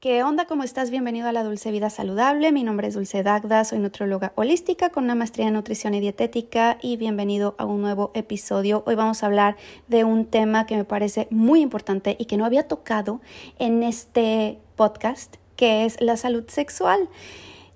¿Qué 0.00 0.22
onda? 0.22 0.46
¿Cómo 0.46 0.62
estás? 0.62 0.90
Bienvenido 0.90 1.28
a 1.28 1.32
la 1.32 1.44
Dulce 1.44 1.70
Vida 1.70 1.90
Saludable. 1.90 2.52
Mi 2.52 2.62
nombre 2.62 2.88
es 2.88 2.94
Dulce 2.94 3.22
Dagda, 3.22 3.66
soy 3.66 3.80
nutróloga 3.80 4.32
holística 4.34 4.88
con 4.88 5.04
una 5.04 5.14
maestría 5.14 5.48
en 5.48 5.52
nutrición 5.52 5.92
y 5.92 6.00
dietética 6.00 6.78
y 6.80 6.96
bienvenido 6.96 7.54
a 7.58 7.66
un 7.66 7.82
nuevo 7.82 8.10
episodio. 8.14 8.82
Hoy 8.86 8.94
vamos 8.94 9.22
a 9.22 9.26
hablar 9.26 9.58
de 9.88 10.04
un 10.04 10.24
tema 10.24 10.64
que 10.64 10.74
me 10.74 10.86
parece 10.86 11.28
muy 11.30 11.60
importante 11.60 12.16
y 12.18 12.24
que 12.24 12.38
no 12.38 12.46
había 12.46 12.66
tocado 12.66 13.20
en 13.58 13.82
este 13.82 14.58
podcast, 14.74 15.36
que 15.56 15.84
es 15.84 16.00
la 16.00 16.16
salud 16.16 16.44
sexual. 16.48 17.10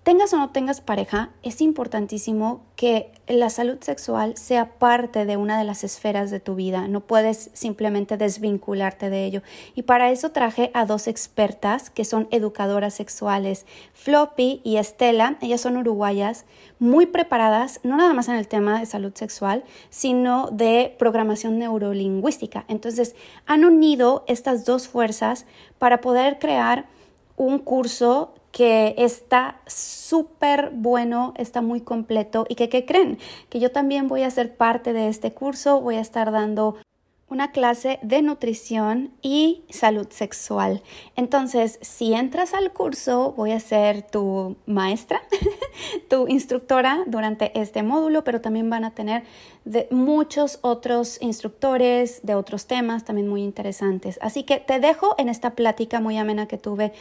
Tengas 0.04 0.34
o 0.34 0.36
no 0.36 0.50
tengas 0.50 0.82
pareja, 0.82 1.30
es 1.42 1.62
importantísimo 1.62 2.60
que 2.76 3.10
la 3.26 3.48
salud 3.48 3.78
sexual 3.80 4.36
sea 4.36 4.78
parte 4.78 5.24
de 5.24 5.38
una 5.38 5.58
de 5.58 5.64
las 5.64 5.82
esferas 5.82 6.30
de 6.30 6.40
tu 6.40 6.54
vida. 6.54 6.88
No 6.88 7.00
puedes 7.00 7.48
simplemente 7.54 8.18
desvincularte 8.18 9.08
de 9.08 9.24
ello. 9.24 9.40
Y 9.74 9.84
para 9.84 10.10
eso 10.10 10.30
traje 10.30 10.70
a 10.74 10.84
dos 10.84 11.08
expertas 11.08 11.88
que 11.88 12.04
son 12.04 12.28
educadoras 12.30 12.92
sexuales, 12.92 13.64
Floppy 13.94 14.60
y 14.62 14.76
Estela. 14.76 15.38
Ellas 15.40 15.62
son 15.62 15.78
uruguayas, 15.78 16.44
muy 16.78 17.06
preparadas, 17.06 17.80
no 17.82 17.96
nada 17.96 18.12
más 18.12 18.28
en 18.28 18.34
el 18.34 18.46
tema 18.46 18.80
de 18.80 18.84
salud 18.84 19.14
sexual, 19.14 19.64
sino 19.88 20.50
de 20.50 20.94
programación 20.98 21.58
neurolingüística. 21.58 22.66
Entonces, 22.68 23.14
han 23.46 23.64
unido 23.64 24.22
estas 24.28 24.66
dos 24.66 24.86
fuerzas 24.86 25.46
para 25.78 26.02
poder 26.02 26.38
crear 26.38 26.92
un 27.36 27.58
curso 27.58 28.34
que 28.52 28.94
está 28.98 29.60
súper 29.66 30.70
bueno, 30.72 31.34
está 31.36 31.60
muy 31.60 31.80
completo 31.80 32.46
y 32.48 32.54
que, 32.54 32.68
¿qué 32.68 32.84
creen? 32.84 33.18
Que 33.48 33.58
yo 33.58 33.72
también 33.72 34.06
voy 34.06 34.22
a 34.22 34.30
ser 34.30 34.56
parte 34.56 34.92
de 34.92 35.08
este 35.08 35.32
curso, 35.32 35.80
voy 35.80 35.96
a 35.96 36.00
estar 36.00 36.30
dando 36.30 36.76
una 37.28 37.50
clase 37.50 37.98
de 38.02 38.22
nutrición 38.22 39.10
y 39.20 39.64
salud 39.70 40.06
sexual. 40.10 40.82
Entonces, 41.16 41.80
si 41.82 42.14
entras 42.14 42.54
al 42.54 42.72
curso, 42.72 43.32
voy 43.32 43.50
a 43.50 43.58
ser 43.58 44.02
tu 44.02 44.56
maestra, 44.66 45.20
tu 46.08 46.28
instructora 46.28 47.02
durante 47.06 47.58
este 47.58 47.82
módulo, 47.82 48.22
pero 48.22 48.40
también 48.40 48.70
van 48.70 48.84
a 48.84 48.92
tener 48.92 49.24
de 49.64 49.88
muchos 49.90 50.60
otros 50.62 51.20
instructores 51.20 52.20
de 52.22 52.36
otros 52.36 52.66
temas 52.66 53.04
también 53.04 53.26
muy 53.26 53.42
interesantes. 53.42 54.18
Así 54.22 54.44
que 54.44 54.58
te 54.58 54.78
dejo 54.78 55.16
en 55.18 55.28
esta 55.28 55.56
plática 55.56 56.00
muy 56.00 56.18
amena 56.18 56.46
que 56.46 56.58
tuve 56.58 56.92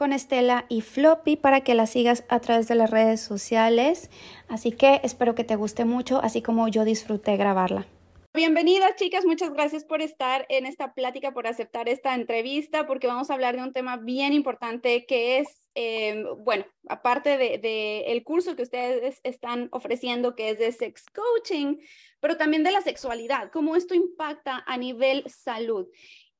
con 0.00 0.14
Estela 0.14 0.64
y 0.70 0.80
Floppy 0.80 1.36
para 1.36 1.60
que 1.60 1.74
la 1.74 1.86
sigas 1.86 2.24
a 2.30 2.40
través 2.40 2.66
de 2.68 2.74
las 2.74 2.88
redes 2.88 3.20
sociales. 3.20 4.08
Así 4.48 4.72
que 4.72 4.98
espero 5.04 5.34
que 5.34 5.44
te 5.44 5.56
guste 5.56 5.84
mucho, 5.84 6.22
así 6.22 6.40
como 6.40 6.68
yo 6.68 6.86
disfruté 6.86 7.36
grabarla. 7.36 7.86
Bienvenidas 8.32 8.96
chicas, 8.96 9.26
muchas 9.26 9.52
gracias 9.52 9.84
por 9.84 10.00
estar 10.00 10.46
en 10.48 10.64
esta 10.64 10.94
plática, 10.94 11.32
por 11.32 11.46
aceptar 11.46 11.86
esta 11.86 12.14
entrevista, 12.14 12.86
porque 12.86 13.08
vamos 13.08 13.28
a 13.28 13.34
hablar 13.34 13.56
de 13.56 13.62
un 13.62 13.74
tema 13.74 13.98
bien 13.98 14.32
importante 14.32 15.04
que 15.04 15.40
es, 15.40 15.68
eh, 15.74 16.24
bueno, 16.38 16.64
aparte 16.88 17.36
del 17.36 17.60
de, 17.60 18.04
el 18.06 18.24
curso 18.24 18.56
que 18.56 18.62
ustedes 18.62 19.20
están 19.22 19.68
ofreciendo, 19.70 20.34
que 20.34 20.48
es 20.48 20.58
de 20.58 20.72
sex 20.72 21.04
coaching, 21.12 21.76
pero 22.20 22.38
también 22.38 22.64
de 22.64 22.70
la 22.70 22.80
sexualidad, 22.80 23.50
cómo 23.52 23.76
esto 23.76 23.94
impacta 23.94 24.64
a 24.66 24.78
nivel 24.78 25.24
salud. 25.28 25.88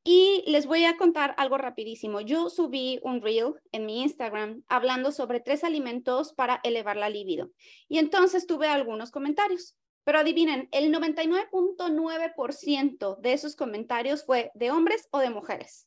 Y 0.03 0.43
les 0.47 0.65
voy 0.67 0.85
a 0.85 0.97
contar 0.97 1.35
algo 1.37 1.59
rapidísimo. 1.59 2.23
Yo 2.23 2.49
subí 2.49 2.99
un 3.03 3.21
reel 3.21 3.53
en 3.73 3.85
mi 3.85 4.01
Instagram 4.03 4.63
hablando 4.69 5.13
sobre 5.13 5.41
tres 5.41 5.63
alimentos 5.63 6.33
para 6.33 6.61
elevar 6.65 6.97
la 6.97 7.11
libido. 7.11 7.51
Y 7.89 7.99
entonces 7.99 8.47
tuve 8.47 8.69
algunos 8.69 9.11
comentarios. 9.11 9.77
Pero 10.05 10.19
adivinen, 10.19 10.71
el 10.73 10.91
99.9% 10.93 13.21
de 13.21 13.35
esos 13.35 13.55
comentarios 13.55 14.25
fue 14.25 14.51
de 14.55 14.71
hombres 14.71 15.07
o 15.11 15.19
de 15.19 15.29
mujeres. 15.29 15.87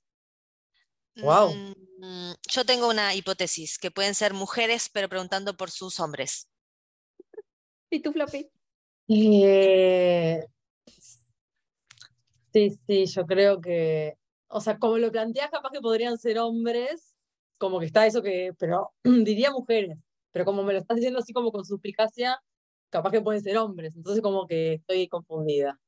Wow. 1.16 1.54
Mm, 1.98 2.34
yo 2.50 2.66
tengo 2.66 2.90
una 2.90 3.14
hipótesis 3.16 3.78
que 3.78 3.92
pueden 3.92 4.16
ser 4.16 4.34
mujeres, 4.34 4.90
pero 4.92 5.08
preguntando 5.10 5.58
por 5.58 5.70
sus 5.72 6.00
hombres. 6.00 6.48
¿Y 7.90 8.00
tú, 8.02 8.14
Floppy? 8.14 8.50
Eh, 9.08 10.48
Sí, 12.54 12.78
sí, 12.86 13.06
yo 13.08 13.26
creo 13.26 13.60
que, 13.60 14.16
o 14.48 14.62
sea, 14.62 14.78
como 14.78 15.00
lo 15.00 15.12
planteas, 15.12 15.50
capaz 15.50 15.72
que 15.72 15.82
podrían 15.82 16.20
ser 16.20 16.38
hombres, 16.38 17.16
como 17.58 17.80
que 17.80 17.88
está 17.88 18.06
eso 18.06 18.22
que, 18.22 18.54
pero 18.60 18.92
diría 19.04 19.50
mujeres, 19.52 19.98
pero 20.32 20.46
como 20.46 20.64
me 20.64 20.74
lo 20.74 20.80
estás 20.80 20.96
diciendo 20.96 21.20
así 21.20 21.34
como 21.34 21.52
con 21.52 21.66
suspicacia, 21.66 22.40
capaz 22.92 23.10
que 23.10 23.22
pueden 23.22 23.42
ser 23.42 23.58
hombres, 23.58 23.96
entonces 23.96 24.22
como 24.22 24.46
que 24.46 24.74
estoy 24.74 25.08
confundida. 25.08 25.80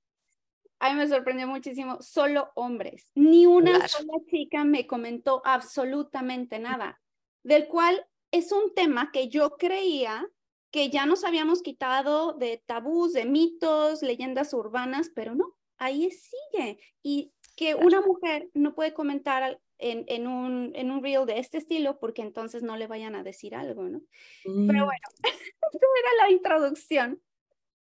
A 0.79 0.89
mí 0.89 0.95
me 0.95 1.07
sorprendió 1.07 1.47
muchísimo, 1.47 2.01
solo 2.01 2.51
hombres, 2.55 3.11
ni 3.13 3.45
una 3.45 3.87
sola 3.87 4.17
chica 4.27 4.63
me 4.63 4.87
comentó 4.87 5.43
absolutamente 5.45 6.57
nada, 6.57 6.99
del 7.43 7.67
cual 7.67 8.07
es 8.31 8.51
un 8.51 8.73
tema 8.73 9.11
que 9.11 9.29
yo 9.29 9.51
creía 9.51 10.27
que 10.71 10.89
ya 10.89 11.05
nos 11.05 11.23
habíamos 11.23 11.61
quitado 11.61 12.33
de 12.33 12.61
tabús, 12.65 13.13
de 13.13 13.25
mitos, 13.25 14.01
leyendas 14.01 14.53
urbanas, 14.53 15.11
pero 15.15 15.35
no, 15.35 15.55
ahí 15.77 16.09
sigue. 16.11 16.79
Y 17.03 17.33
que 17.55 17.75
una 17.75 18.01
mujer 18.01 18.49
no 18.53 18.75
puede 18.75 18.93
comentar 18.93 19.59
en, 19.77 20.05
en, 20.07 20.27
un, 20.27 20.71
en 20.75 20.91
un 20.91 21.03
reel 21.03 21.25
de 21.25 21.39
este 21.39 21.57
estilo 21.57 21.99
porque 21.99 22.21
entonces 22.21 22.63
no 22.63 22.77
le 22.77 22.87
vayan 22.87 23.15
a 23.15 23.23
decir 23.23 23.55
algo, 23.55 23.83
¿no? 23.83 24.01
Pero 24.43 24.55
mm. 24.55 24.67
bueno, 24.67 25.07
esa 25.23 25.85
era 25.99 26.25
la 26.25 26.31
introducción. 26.31 27.21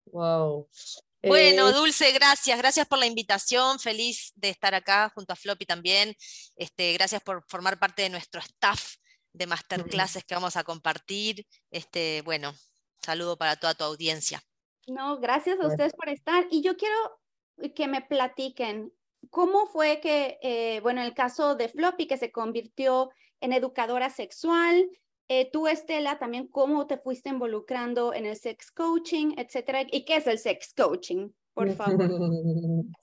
Wow. 0.05 0.69
Bueno, 1.23 1.69
eh, 1.69 1.73
Dulce, 1.73 2.11
gracias, 2.11 2.57
gracias 2.57 2.87
por 2.87 2.99
la 2.99 3.07
invitación, 3.07 3.79
feliz 3.79 4.31
de 4.35 4.49
estar 4.49 4.75
acá 4.75 5.11
junto 5.13 5.33
a 5.33 5.35
Floppy 5.35 5.65
también. 5.65 6.15
Este, 6.55 6.93
gracias 6.93 7.21
por 7.23 7.43
formar 7.47 7.79
parte 7.79 8.03
de 8.03 8.09
nuestro 8.09 8.39
staff 8.41 8.95
de 9.33 9.47
masterclasses 9.47 10.23
que 10.23 10.35
vamos 10.35 10.55
a 10.55 10.63
compartir. 10.63 11.45
Este, 11.71 12.21
bueno, 12.23 12.53
saludo 13.03 13.37
para 13.37 13.55
toda 13.55 13.73
tu 13.73 13.83
audiencia. 13.83 14.41
No, 14.87 15.19
gracias 15.19 15.59
a 15.59 15.67
ustedes 15.67 15.93
por 15.93 16.09
estar. 16.09 16.45
Y 16.51 16.61
yo 16.61 16.77
quiero 16.77 16.95
que 17.75 17.87
me 17.87 18.01
platiquen 18.01 18.91
cómo 19.29 19.65
fue 19.67 19.99
que, 20.01 20.37
eh, 20.41 20.79
bueno, 20.81 21.01
en 21.01 21.07
el 21.07 21.13
caso 21.13 21.55
de 21.55 21.69
Floppy, 21.69 22.07
que 22.07 22.17
se 22.17 22.31
convirtió 22.31 23.09
en 23.41 23.53
educadora 23.53 24.09
sexual, 24.09 24.89
eh, 25.27 25.49
tú, 25.51 25.67
Estela, 25.67 26.19
también 26.19 26.47
cómo 26.47 26.85
te 26.87 26.97
fuiste 26.97 27.29
involucrando 27.29 28.13
en 28.13 28.25
el 28.25 28.35
sex 28.35 28.71
coaching, 28.71 29.33
etcétera. 29.37 29.81
¿Y 29.91 30.05
qué 30.05 30.17
es 30.17 30.27
el 30.27 30.37
sex 30.37 30.73
coaching? 30.75 31.29
Por 31.53 31.71
favor. 31.71 32.09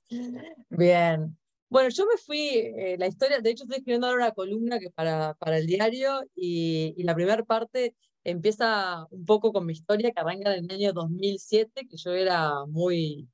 Bien. 0.70 1.36
Bueno, 1.68 1.88
yo 1.88 2.04
me 2.06 2.18
fui, 2.18 2.48
eh, 2.50 2.96
la 2.98 3.06
historia, 3.06 3.40
de 3.40 3.50
hecho 3.50 3.64
estoy 3.64 3.78
escribiendo 3.78 4.06
ahora 4.06 4.26
una 4.26 4.32
columna 4.32 4.78
que 4.78 4.90
para, 4.90 5.34
para 5.34 5.56
el 5.56 5.66
diario 5.66 6.22
y, 6.34 6.94
y 6.98 7.02
la 7.02 7.14
primera 7.14 7.42
parte 7.44 7.94
empieza 8.24 9.06
un 9.10 9.24
poco 9.24 9.52
con 9.52 9.64
mi 9.64 9.72
historia 9.72 10.12
que 10.12 10.20
arranca 10.20 10.54
en 10.54 10.66
el 10.66 10.76
año 10.76 10.92
2007, 10.92 11.88
que 11.88 11.96
yo 11.96 12.12
era 12.12 12.66
muy, 12.66 13.26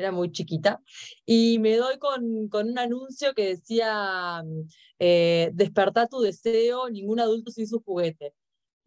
era 0.00 0.12
muy 0.12 0.32
chiquita, 0.32 0.80
y 1.26 1.58
me 1.60 1.76
doy 1.76 1.98
con, 1.98 2.48
con 2.48 2.70
un 2.70 2.78
anuncio 2.78 3.34
que 3.34 3.48
decía, 3.48 4.42
eh, 4.98 5.50
despertar 5.54 6.08
tu 6.08 6.20
deseo, 6.20 6.88
ningún 6.90 7.20
adulto 7.20 7.50
sin 7.50 7.66
su 7.66 7.80
juguete. 7.80 8.34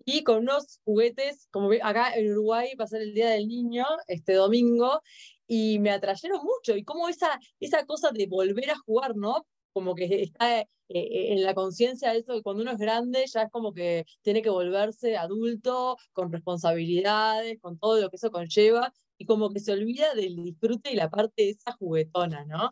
Y 0.06 0.24
con 0.24 0.40
unos 0.40 0.82
juguetes, 0.84 1.48
como 1.52 1.72
acá 1.82 2.14
en 2.16 2.32
Uruguay 2.32 2.76
va 2.76 2.86
a 2.86 2.88
ser 2.88 3.02
el 3.02 3.14
Día 3.14 3.30
del 3.30 3.48
Niño, 3.48 3.86
este 4.08 4.34
domingo, 4.34 5.02
y 5.48 5.80
me 5.80 5.92
atrayeron 5.92 6.42
mucho, 6.44 6.76
y 6.76 6.84
como 6.84 7.10
esa, 7.10 7.40
esa 7.60 7.86
cosa 7.86 8.12
de 8.12 8.28
volver 8.28 8.72
a 8.72 8.78
jugar, 8.78 9.16
¿no? 9.16 9.46
Como 9.72 9.96
que 9.96 10.24
está 10.24 10.60
eh, 10.62 10.68
eh, 10.90 11.34
en 11.34 11.44
la 11.44 11.54
conciencia 11.54 12.12
de 12.12 12.20
eso, 12.20 12.34
que 12.34 12.42
cuando 12.44 12.64
uno 12.64 12.72
es 12.72 12.78
grande 12.78 13.26
ya 13.34 13.44
es 13.44 13.52
como 13.52 13.74
que 13.74 14.06
tiene 14.22 14.42
que 14.42 14.50
volverse 14.50 15.18
adulto, 15.18 15.98
con 16.12 16.32
responsabilidades, 16.32 17.60
con 17.62 17.80
todo 17.80 18.00
lo 18.02 18.10
que 18.10 18.18
eso 18.18 18.30
conlleva, 18.32 18.94
y 19.18 19.26
como 19.26 19.50
que 19.52 19.60
se 19.60 19.72
olvida 19.72 20.14
del 20.16 20.36
disfrute 20.38 20.92
y 20.92 20.96
la 20.96 21.10
parte 21.10 21.44
de 21.44 21.50
esa 21.52 21.72
juguetona, 21.74 22.46
¿no? 22.46 22.70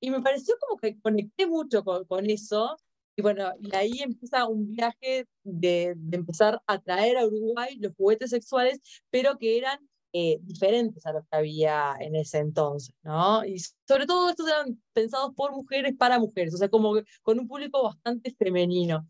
Y 0.00 0.10
me 0.10 0.22
pareció 0.22 0.54
como 0.60 0.78
que 0.78 1.00
conecté 1.00 1.46
mucho 1.46 1.84
con, 1.84 2.04
con 2.04 2.28
eso, 2.30 2.76
y 3.16 3.22
bueno, 3.22 3.52
y 3.60 3.74
ahí 3.74 4.00
empieza 4.00 4.46
un 4.46 4.70
viaje 4.70 5.26
de, 5.42 5.94
de, 5.96 6.16
empezar 6.16 6.62
a 6.66 6.78
traer 6.80 7.18
a 7.18 7.26
Uruguay 7.26 7.76
los 7.80 7.92
juguetes 7.96 8.30
sexuales, 8.30 8.80
pero 9.10 9.38
que 9.38 9.58
eran 9.58 9.78
eh, 10.12 10.38
diferentes 10.42 11.04
a 11.04 11.12
los 11.12 11.22
que 11.24 11.36
había 11.36 11.94
en 12.00 12.16
ese 12.16 12.38
entonces, 12.38 12.94
¿no? 13.02 13.44
Y 13.44 13.58
sobre 13.86 14.06
todo 14.06 14.30
estos 14.30 14.48
eran 14.48 14.82
pensados 14.94 15.34
por 15.34 15.52
mujeres 15.52 15.94
para 15.98 16.18
mujeres, 16.18 16.54
o 16.54 16.56
sea, 16.56 16.70
como 16.70 16.94
con 17.22 17.38
un 17.38 17.46
público 17.46 17.82
bastante 17.82 18.34
femenino. 18.38 19.06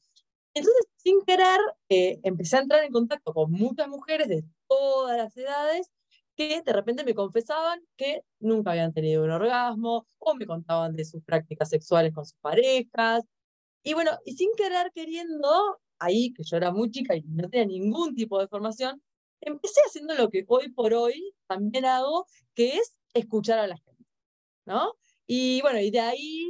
Entonces, 0.55 0.87
sin 0.97 1.21
querer, 1.25 1.61
eh, 1.89 2.19
empecé 2.25 2.57
a 2.57 2.61
entrar 2.63 2.85
en 2.85 2.93
contacto 2.93 3.33
con 3.33 3.53
muchas 3.53 3.89
mujeres 3.89 4.29
de 4.29 4.45
todas 4.67 5.17
las 5.17 5.37
edades 5.37 5.89
que 6.39 6.63
de 6.65 6.73
repente 6.73 7.03
me 7.05 7.15
confesaban 7.15 7.81
que 7.97 8.23
nunca 8.39 8.71
habían 8.71 8.93
tenido 8.95 9.25
un 9.25 9.31
orgasmo 9.33 10.07
o 10.19 10.35
me 10.37 10.47
contaban 10.47 10.95
de 10.95 11.05
sus 11.05 11.23
prácticas 11.25 11.69
sexuales 11.69 12.15
con 12.15 12.25
sus 12.25 12.39
parejas. 12.41 13.25
Y 13.83 13.95
bueno, 13.95 14.13
y 14.25 14.35
sin 14.35 14.51
querer 14.57 14.93
queriendo, 14.95 15.49
ahí 15.99 16.33
que 16.33 16.45
yo 16.45 16.57
era 16.57 16.71
muy 16.71 16.91
chica 16.93 17.17
y 17.17 17.23
no 17.23 17.49
tenía 17.49 17.67
ningún 17.67 18.15
tipo 18.15 18.39
de 18.39 18.47
formación, 18.47 19.03
empecé 19.41 19.81
haciendo 19.87 20.15
lo 20.15 20.31
que 20.31 20.45
hoy 20.47 20.71
por 20.71 20.95
hoy 20.95 21.35
también 21.49 21.85
hago, 21.87 22.27
que 22.55 22.77
es 22.77 22.95
escuchar 23.15 23.59
a 23.59 23.67
la 23.67 23.77
gente, 23.77 24.05
¿no? 24.65 24.95
Y 25.27 25.61
bueno, 25.63 25.81
y 25.81 25.91
de 25.91 26.01
ahí 26.01 26.47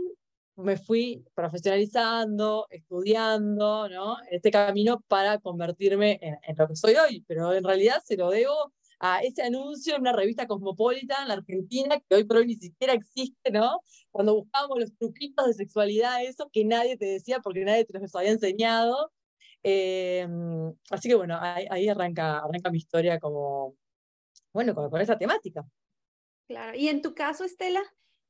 me 0.57 0.77
fui 0.77 1.25
profesionalizando, 1.35 2.67
estudiando, 2.71 3.89
¿no? 3.89 4.19
Este 4.31 4.51
camino 4.51 5.01
para 5.09 5.39
convertirme 5.39 6.19
en, 6.21 6.39
en, 6.43 6.57
lo 6.59 6.69
que 6.69 6.77
soy 6.77 6.95
hoy, 6.97 7.25
pero 7.27 7.55
en 7.55 7.65
realidad 7.65 8.03
se 8.05 8.17
lo 8.19 8.31
debo 8.31 8.73
a 9.01 9.21
ese 9.21 9.43
anuncio 9.43 9.95
en 9.95 10.03
una 10.03 10.13
revista 10.13 10.47
cosmopolita 10.47 11.23
en 11.23 11.29
la 11.29 11.35
Argentina, 11.35 12.01
que 12.01 12.17
hoy 12.17 12.25
por 12.25 12.39
hoy 12.39 12.47
ni 12.47 12.57
siquiera 12.57 12.93
existe, 12.93 13.51
¿no? 13.51 13.81
Cuando 14.11 14.35
buscábamos 14.35 14.81
los 14.81 14.97
truquitos 14.97 15.47
de 15.47 15.55
sexualidad, 15.55 16.25
eso 16.25 16.51
que 16.53 16.65
nadie 16.65 16.97
te 16.97 17.07
decía 17.07 17.41
porque 17.41 17.65
nadie 17.65 17.85
te 17.85 17.99
los 17.99 18.15
había 18.15 18.33
enseñado. 18.33 19.13
Em, 19.63 20.75
así 20.91 21.09
que 21.09 21.15
bueno, 21.15 21.39
ahí, 21.41 21.89
arranca, 21.89 22.39
arranca 22.39 22.71
mi 22.71 22.79
historia 22.79 23.19
como, 23.19 23.77
bueno, 24.53 24.75
con, 24.75 24.91
con 24.91 25.01
esa 25.01 25.17
temática. 25.17 25.65
Claro. 26.49 26.77
¿Y 26.77 26.89
en 26.89 27.03
tu 27.03 27.15
caso, 27.15 27.45
Estela? 27.45 27.83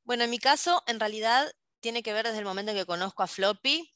Bueno, 0.03 0.23
en 0.23 0.29
mi 0.29 0.39
caso, 0.39 0.83
en 0.87 0.99
realidad 0.99 1.51
tiene 1.79 2.03
que 2.03 2.13
ver 2.13 2.25
desde 2.25 2.39
el 2.39 2.45
momento 2.45 2.71
en 2.71 2.77
que 2.77 2.85
conozco 2.85 3.23
a 3.23 3.27
Floppy. 3.27 3.91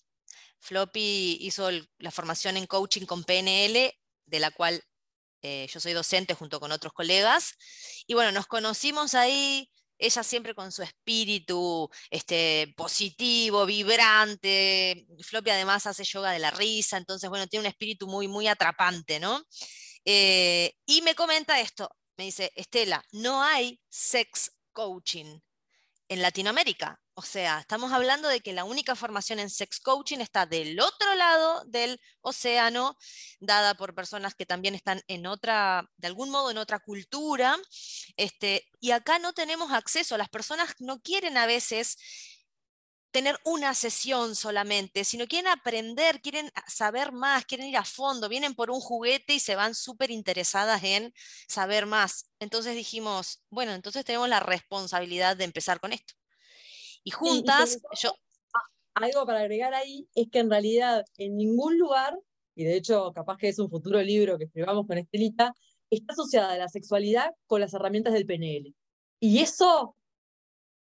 Floppy 0.59 1.37
hizo 1.41 1.69
la 1.97 2.11
formación 2.11 2.55
en 2.55 2.65
coaching 2.65 3.05
con 3.05 3.23
PNL, 3.23 3.93
de 4.25 4.39
la 4.39 4.51
cual 4.51 4.81
eh, 5.43 5.67
yo 5.71 5.79
soy 5.79 5.93
docente 5.93 6.33
junto 6.33 6.59
con 6.59 6.71
otros 6.71 6.93
colegas. 6.93 7.53
Y 8.07 8.13
bueno, 8.13 8.31
nos 8.31 8.47
conocimos 8.47 9.13
ahí, 9.13 9.69
ella 9.97 10.23
siempre 10.23 10.55
con 10.55 10.71
su 10.71 10.83
espíritu 10.83 11.89
este, 12.09 12.73
positivo, 12.77 13.65
vibrante. 13.65 15.05
Floppy 15.21 15.49
además 15.51 15.85
hace 15.85 16.03
yoga 16.05 16.31
de 16.31 16.39
la 16.39 16.51
risa, 16.51 16.97
entonces 16.97 17.29
bueno, 17.29 17.47
tiene 17.47 17.61
un 17.67 17.71
espíritu 17.71 18.07
muy, 18.07 18.27
muy 18.27 18.47
atrapante, 18.47 19.19
¿no? 19.19 19.43
Eh, 20.05 20.73
y 20.85 21.01
me 21.01 21.15
comenta 21.15 21.59
esto, 21.59 21.89
me 22.17 22.25
dice, 22.25 22.51
Estela, 22.55 23.03
no 23.11 23.43
hay 23.43 23.79
sex 23.89 24.51
coaching 24.71 25.39
en 26.07 26.21
Latinoamérica. 26.21 27.02
O 27.15 27.21
sea, 27.21 27.59
estamos 27.59 27.91
hablando 27.91 28.27
de 28.27 28.41
que 28.41 28.53
la 28.53 28.63
única 28.63 28.95
formación 28.95 29.37
en 29.37 29.51
sex 29.51 29.79
coaching 29.79 30.17
está 30.17 30.47
del 30.47 30.79
otro 30.79 31.13
lado 31.13 31.63
del 31.65 32.01
océano, 32.21 32.97
dada 33.39 33.75
por 33.75 33.93
personas 33.93 34.33
que 34.33 34.47
también 34.47 34.73
están 34.73 35.01
en 35.07 35.27
otra, 35.27 35.87
de 35.97 36.07
algún 36.07 36.31
modo 36.31 36.49
en 36.49 36.57
otra 36.57 36.79
cultura. 36.79 37.55
Este, 38.17 38.65
y 38.79 38.91
acá 38.91 39.19
no 39.19 39.33
tenemos 39.33 39.71
acceso. 39.71 40.17
Las 40.17 40.29
personas 40.29 40.73
no 40.79 41.01
quieren 41.01 41.37
a 41.37 41.45
veces 41.45 41.97
tener 43.11 43.39
una 43.45 43.75
sesión 43.75 44.35
solamente, 44.35 45.05
sino 45.05 45.27
quieren 45.27 45.51
aprender, 45.51 46.19
quieren 46.21 46.51
saber 46.67 47.11
más, 47.11 47.45
quieren 47.45 47.67
ir 47.67 47.77
a 47.77 47.85
fondo, 47.85 48.27
vienen 48.27 48.55
por 48.55 48.71
un 48.71 48.79
juguete 48.81 49.35
y 49.35 49.39
se 49.39 49.55
van 49.55 49.75
súper 49.75 50.09
interesadas 50.09 50.83
en 50.83 51.13
saber 51.47 51.85
más. 51.85 52.31
Entonces 52.39 52.75
dijimos, 52.75 53.43
bueno, 53.51 53.73
entonces 53.73 54.03
tenemos 54.03 54.29
la 54.29 54.39
responsabilidad 54.39 55.37
de 55.37 55.43
empezar 55.43 55.79
con 55.79 55.93
esto. 55.93 56.15
Y 57.03 57.11
juntas, 57.11 57.79
yo... 57.99 58.13
Algo 58.95 59.25
para 59.25 59.39
agregar 59.39 59.73
ahí 59.73 60.07
es 60.13 60.29
que 60.29 60.37
en 60.37 60.51
realidad 60.51 61.03
en 61.17 61.35
ningún 61.35 61.79
lugar, 61.79 62.15
y 62.53 62.63
de 62.63 62.75
hecho 62.75 63.11
capaz 63.11 63.37
que 63.37 63.49
es 63.49 63.57
un 63.57 63.67
futuro 63.67 63.99
libro 64.03 64.37
que 64.37 64.43
escribamos 64.43 64.85
con 64.85 64.99
Estelita, 64.99 65.51
está 65.89 66.13
asociada 66.13 66.55
la 66.57 66.69
sexualidad 66.69 67.33
con 67.47 67.59
las 67.59 67.73
herramientas 67.73 68.13
del 68.13 68.27
PNL. 68.27 68.71
Y 69.19 69.39
eso 69.39 69.95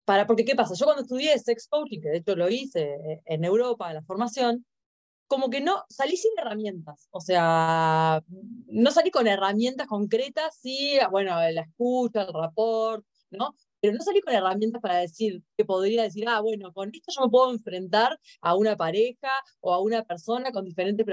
para, 0.09 0.27
porque, 0.27 0.47
¿qué 0.47 0.55
pasa? 0.57 0.73
Yo 0.75 0.87
cuando 0.87 1.03
estudié 1.03 1.39
sex 1.39 1.69
coaching, 1.69 2.01
que 2.01 2.09
de 2.09 2.17
hecho 2.17 2.35
lo 2.35 2.49
hice 2.49 2.95
eh, 2.95 3.21
en 3.27 3.45
Europa, 3.45 3.93
la 3.93 4.01
formación, 4.01 4.65
como 5.27 5.51
que 5.51 5.61
no, 5.61 5.85
salí 5.91 6.17
sin 6.17 6.31
herramientas. 6.39 7.09
O 7.11 7.21
sea, 7.21 8.23
no 8.69 8.91
salí 8.91 9.11
con 9.11 9.27
herramientas 9.27 9.87
concretas, 9.87 10.59
sí, 10.63 10.99
bueno, 11.11 11.35
la 11.51 11.61
escucha, 11.61 12.23
el 12.23 12.33
rapport, 12.33 13.05
¿no? 13.29 13.55
Pero 13.81 13.95
no 13.95 14.03
salí 14.03 14.21
con 14.21 14.35
herramientas 14.35 14.83
para 14.83 14.99
decir, 14.99 15.43
que 15.57 15.65
podría 15.65 16.03
decir, 16.03 16.25
ah, 16.29 16.41
bueno, 16.41 16.73
con 16.73 16.91
esto 16.95 17.13
yo 17.15 17.23
me 17.23 17.31
puedo 17.31 17.53
enfrentar 17.53 18.19
a 18.41 18.57
una 18.57 18.77
pareja 18.77 19.31
o 19.61 19.73
a 19.73 19.81
una 19.81 20.05
persona 20.05 20.53
con 20.53 20.65
diferentes... 20.65 21.07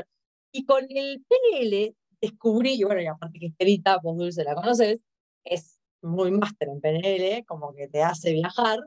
Y 0.52 0.66
con 0.66 0.86
el 0.90 1.24
PNL 1.28 1.96
descubrí, 2.22 2.76
y 2.76 2.84
bueno, 2.84 3.02
y 3.02 3.08
aparte 3.08 3.40
que 3.40 3.48
Estelita, 3.48 4.00
vos 4.02 4.18
Dulce 4.18 4.44
la 4.44 4.56
conoces, 4.56 5.00
es 5.44 5.80
muy 6.02 6.32
máster 6.32 6.70
en 6.70 6.80
PNL, 6.80 7.46
como 7.46 7.74
que 7.74 7.88
te 7.88 8.02
hace 8.02 8.32
viajar, 8.32 8.80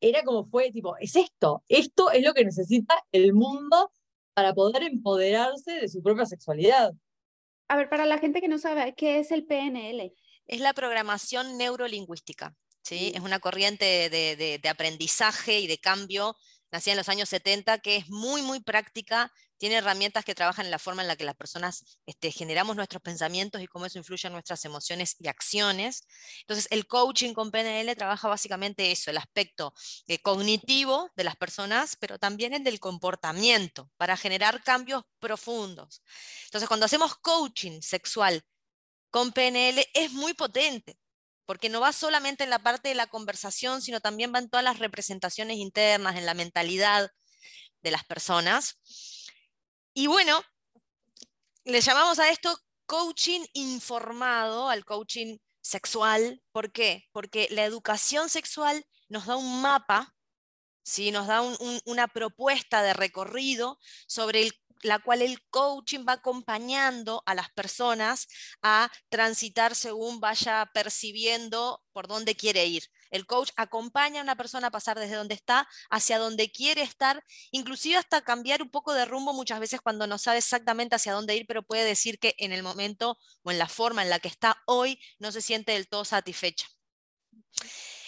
era 0.00 0.22
como 0.22 0.44
fue, 0.44 0.70
tipo, 0.70 0.96
es 0.98 1.16
esto, 1.16 1.62
esto 1.68 2.10
es 2.10 2.24
lo 2.24 2.34
que 2.34 2.44
necesita 2.44 2.94
el 3.12 3.32
mundo 3.32 3.90
para 4.34 4.54
poder 4.54 4.82
empoderarse 4.82 5.72
de 5.72 5.88
su 5.88 6.02
propia 6.02 6.26
sexualidad. 6.26 6.92
A 7.68 7.76
ver, 7.76 7.88
para 7.88 8.06
la 8.06 8.18
gente 8.18 8.40
que 8.40 8.48
no 8.48 8.58
sabe, 8.58 8.94
¿qué 8.94 9.18
es 9.18 9.32
el 9.32 9.46
PNL? 9.46 10.12
Es 10.46 10.60
la 10.60 10.74
programación 10.74 11.56
neurolingüística, 11.56 12.54
¿sí? 12.86 13.12
Es 13.14 13.20
una 13.20 13.40
corriente 13.40 14.08
de, 14.10 14.58
de 14.62 14.68
aprendizaje 14.68 15.60
y 15.60 15.66
de 15.66 15.78
cambio 15.78 16.36
nacida 16.72 16.92
en 16.92 16.98
los 16.98 17.08
años 17.08 17.28
70 17.28 17.78
que 17.78 17.96
es 17.96 18.08
muy, 18.08 18.42
muy 18.42 18.60
práctica 18.60 19.32
tiene 19.58 19.76
herramientas 19.76 20.24
que 20.24 20.34
trabajan 20.34 20.66
en 20.66 20.70
la 20.70 20.78
forma 20.78 21.02
en 21.02 21.08
la 21.08 21.16
que 21.16 21.24
las 21.24 21.36
personas 21.36 21.98
este, 22.06 22.30
generamos 22.30 22.76
nuestros 22.76 23.02
pensamientos 23.02 23.62
y 23.62 23.66
cómo 23.66 23.86
eso 23.86 23.98
influye 23.98 24.26
en 24.26 24.32
nuestras 24.32 24.64
emociones 24.64 25.16
y 25.18 25.28
acciones. 25.28 26.06
Entonces, 26.40 26.68
el 26.70 26.86
coaching 26.86 27.32
con 27.32 27.50
PNL 27.50 27.94
trabaja 27.96 28.28
básicamente 28.28 28.92
eso, 28.92 29.10
el 29.10 29.18
aspecto 29.18 29.72
eh, 30.06 30.20
cognitivo 30.20 31.10
de 31.16 31.24
las 31.24 31.36
personas, 31.36 31.96
pero 31.96 32.18
también 32.18 32.54
el 32.54 32.64
del 32.64 32.80
comportamiento, 32.80 33.90
para 33.96 34.16
generar 34.16 34.62
cambios 34.62 35.04
profundos. 35.18 36.02
Entonces, 36.44 36.68
cuando 36.68 36.86
hacemos 36.86 37.16
coaching 37.16 37.80
sexual 37.80 38.44
con 39.10 39.32
PNL, 39.32 39.86
es 39.94 40.12
muy 40.12 40.34
potente, 40.34 40.98
porque 41.46 41.68
no 41.68 41.80
va 41.80 41.92
solamente 41.92 42.44
en 42.44 42.50
la 42.50 42.58
parte 42.58 42.88
de 42.88 42.94
la 42.94 43.06
conversación, 43.06 43.80
sino 43.80 44.00
también 44.00 44.32
va 44.34 44.40
en 44.40 44.50
todas 44.50 44.64
las 44.64 44.78
representaciones 44.78 45.56
internas, 45.56 46.16
en 46.16 46.26
la 46.26 46.34
mentalidad 46.34 47.10
de 47.82 47.90
las 47.90 48.04
personas. 48.04 48.78
Y 49.94 50.08
bueno, 50.08 50.42
le 51.64 51.80
llamamos 51.80 52.18
a 52.18 52.28
esto 52.30 52.58
coaching 52.86 53.40
informado, 53.54 54.68
al 54.68 54.84
coaching 54.84 55.38
sexual. 55.60 56.42
¿Por 56.52 56.72
qué? 56.72 57.08
Porque 57.12 57.48
la 57.50 57.64
educación 57.64 58.28
sexual 58.28 58.84
nos 59.08 59.26
da 59.26 59.36
un 59.36 59.62
mapa, 59.62 60.14
¿sí? 60.82 61.10
nos 61.10 61.26
da 61.26 61.42
una 61.84 62.08
propuesta 62.08 62.82
de 62.82 62.92
recorrido 62.92 63.78
sobre 64.06 64.42
el 64.42 64.52
la 64.82 64.98
cual 64.98 65.22
el 65.22 65.42
coaching 65.50 66.04
va 66.08 66.14
acompañando 66.14 67.22
a 67.26 67.34
las 67.34 67.50
personas 67.50 68.28
a 68.62 68.90
transitar 69.08 69.74
según 69.74 70.20
vaya 70.20 70.70
percibiendo 70.72 71.82
por 71.92 72.08
dónde 72.08 72.36
quiere 72.36 72.66
ir. 72.66 72.84
El 73.10 73.26
coach 73.26 73.50
acompaña 73.56 74.20
a 74.20 74.22
una 74.22 74.36
persona 74.36 74.68
a 74.68 74.70
pasar 74.70 74.98
desde 74.98 75.16
donde 75.16 75.34
está 75.34 75.68
hacia 75.90 76.18
donde 76.18 76.50
quiere 76.50 76.82
estar, 76.82 77.22
inclusive 77.50 77.96
hasta 77.96 78.22
cambiar 78.22 78.62
un 78.62 78.70
poco 78.70 78.92
de 78.94 79.04
rumbo 79.04 79.32
muchas 79.32 79.60
veces 79.60 79.80
cuando 79.80 80.06
no 80.06 80.18
sabe 80.18 80.38
exactamente 80.38 80.96
hacia 80.96 81.12
dónde 81.12 81.36
ir, 81.36 81.46
pero 81.46 81.62
puede 81.62 81.84
decir 81.84 82.18
que 82.18 82.34
en 82.38 82.52
el 82.52 82.62
momento 82.62 83.18
o 83.42 83.50
en 83.50 83.58
la 83.58 83.68
forma 83.68 84.02
en 84.02 84.10
la 84.10 84.18
que 84.18 84.28
está 84.28 84.62
hoy 84.66 85.00
no 85.18 85.32
se 85.32 85.40
siente 85.40 85.72
del 85.72 85.88
todo 85.88 86.04
satisfecha. 86.04 86.66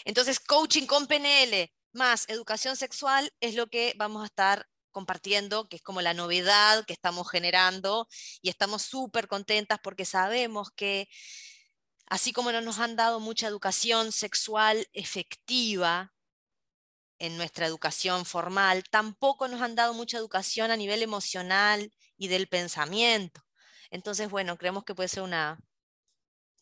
Entonces, 0.04 0.40
coaching 0.40 0.86
con 0.86 1.06
PNL 1.06 1.72
más 1.92 2.28
educación 2.28 2.76
sexual 2.76 3.32
es 3.40 3.54
lo 3.54 3.68
que 3.68 3.94
vamos 3.96 4.22
a 4.22 4.26
estar 4.26 4.68
compartiendo, 4.90 5.68
que 5.68 5.76
es 5.76 5.82
como 5.82 6.00
la 6.00 6.14
novedad 6.14 6.84
que 6.86 6.92
estamos 6.92 7.30
generando 7.30 8.08
y 8.42 8.48
estamos 8.48 8.82
súper 8.82 9.28
contentas 9.28 9.78
porque 9.82 10.04
sabemos 10.04 10.70
que 10.70 11.08
así 12.06 12.32
como 12.32 12.52
no 12.52 12.60
nos 12.60 12.78
han 12.78 12.96
dado 12.96 13.20
mucha 13.20 13.46
educación 13.46 14.12
sexual 14.12 14.86
efectiva 14.92 16.12
en 17.18 17.36
nuestra 17.36 17.66
educación 17.66 18.24
formal, 18.24 18.84
tampoco 18.90 19.48
nos 19.48 19.60
han 19.60 19.74
dado 19.74 19.92
mucha 19.92 20.18
educación 20.18 20.70
a 20.70 20.76
nivel 20.76 21.02
emocional 21.02 21.92
y 22.16 22.28
del 22.28 22.48
pensamiento. 22.48 23.42
Entonces, 23.90 24.30
bueno, 24.30 24.56
creemos 24.56 24.84
que 24.84 24.94
puede 24.94 25.08
ser 25.08 25.22
una, 25.22 25.58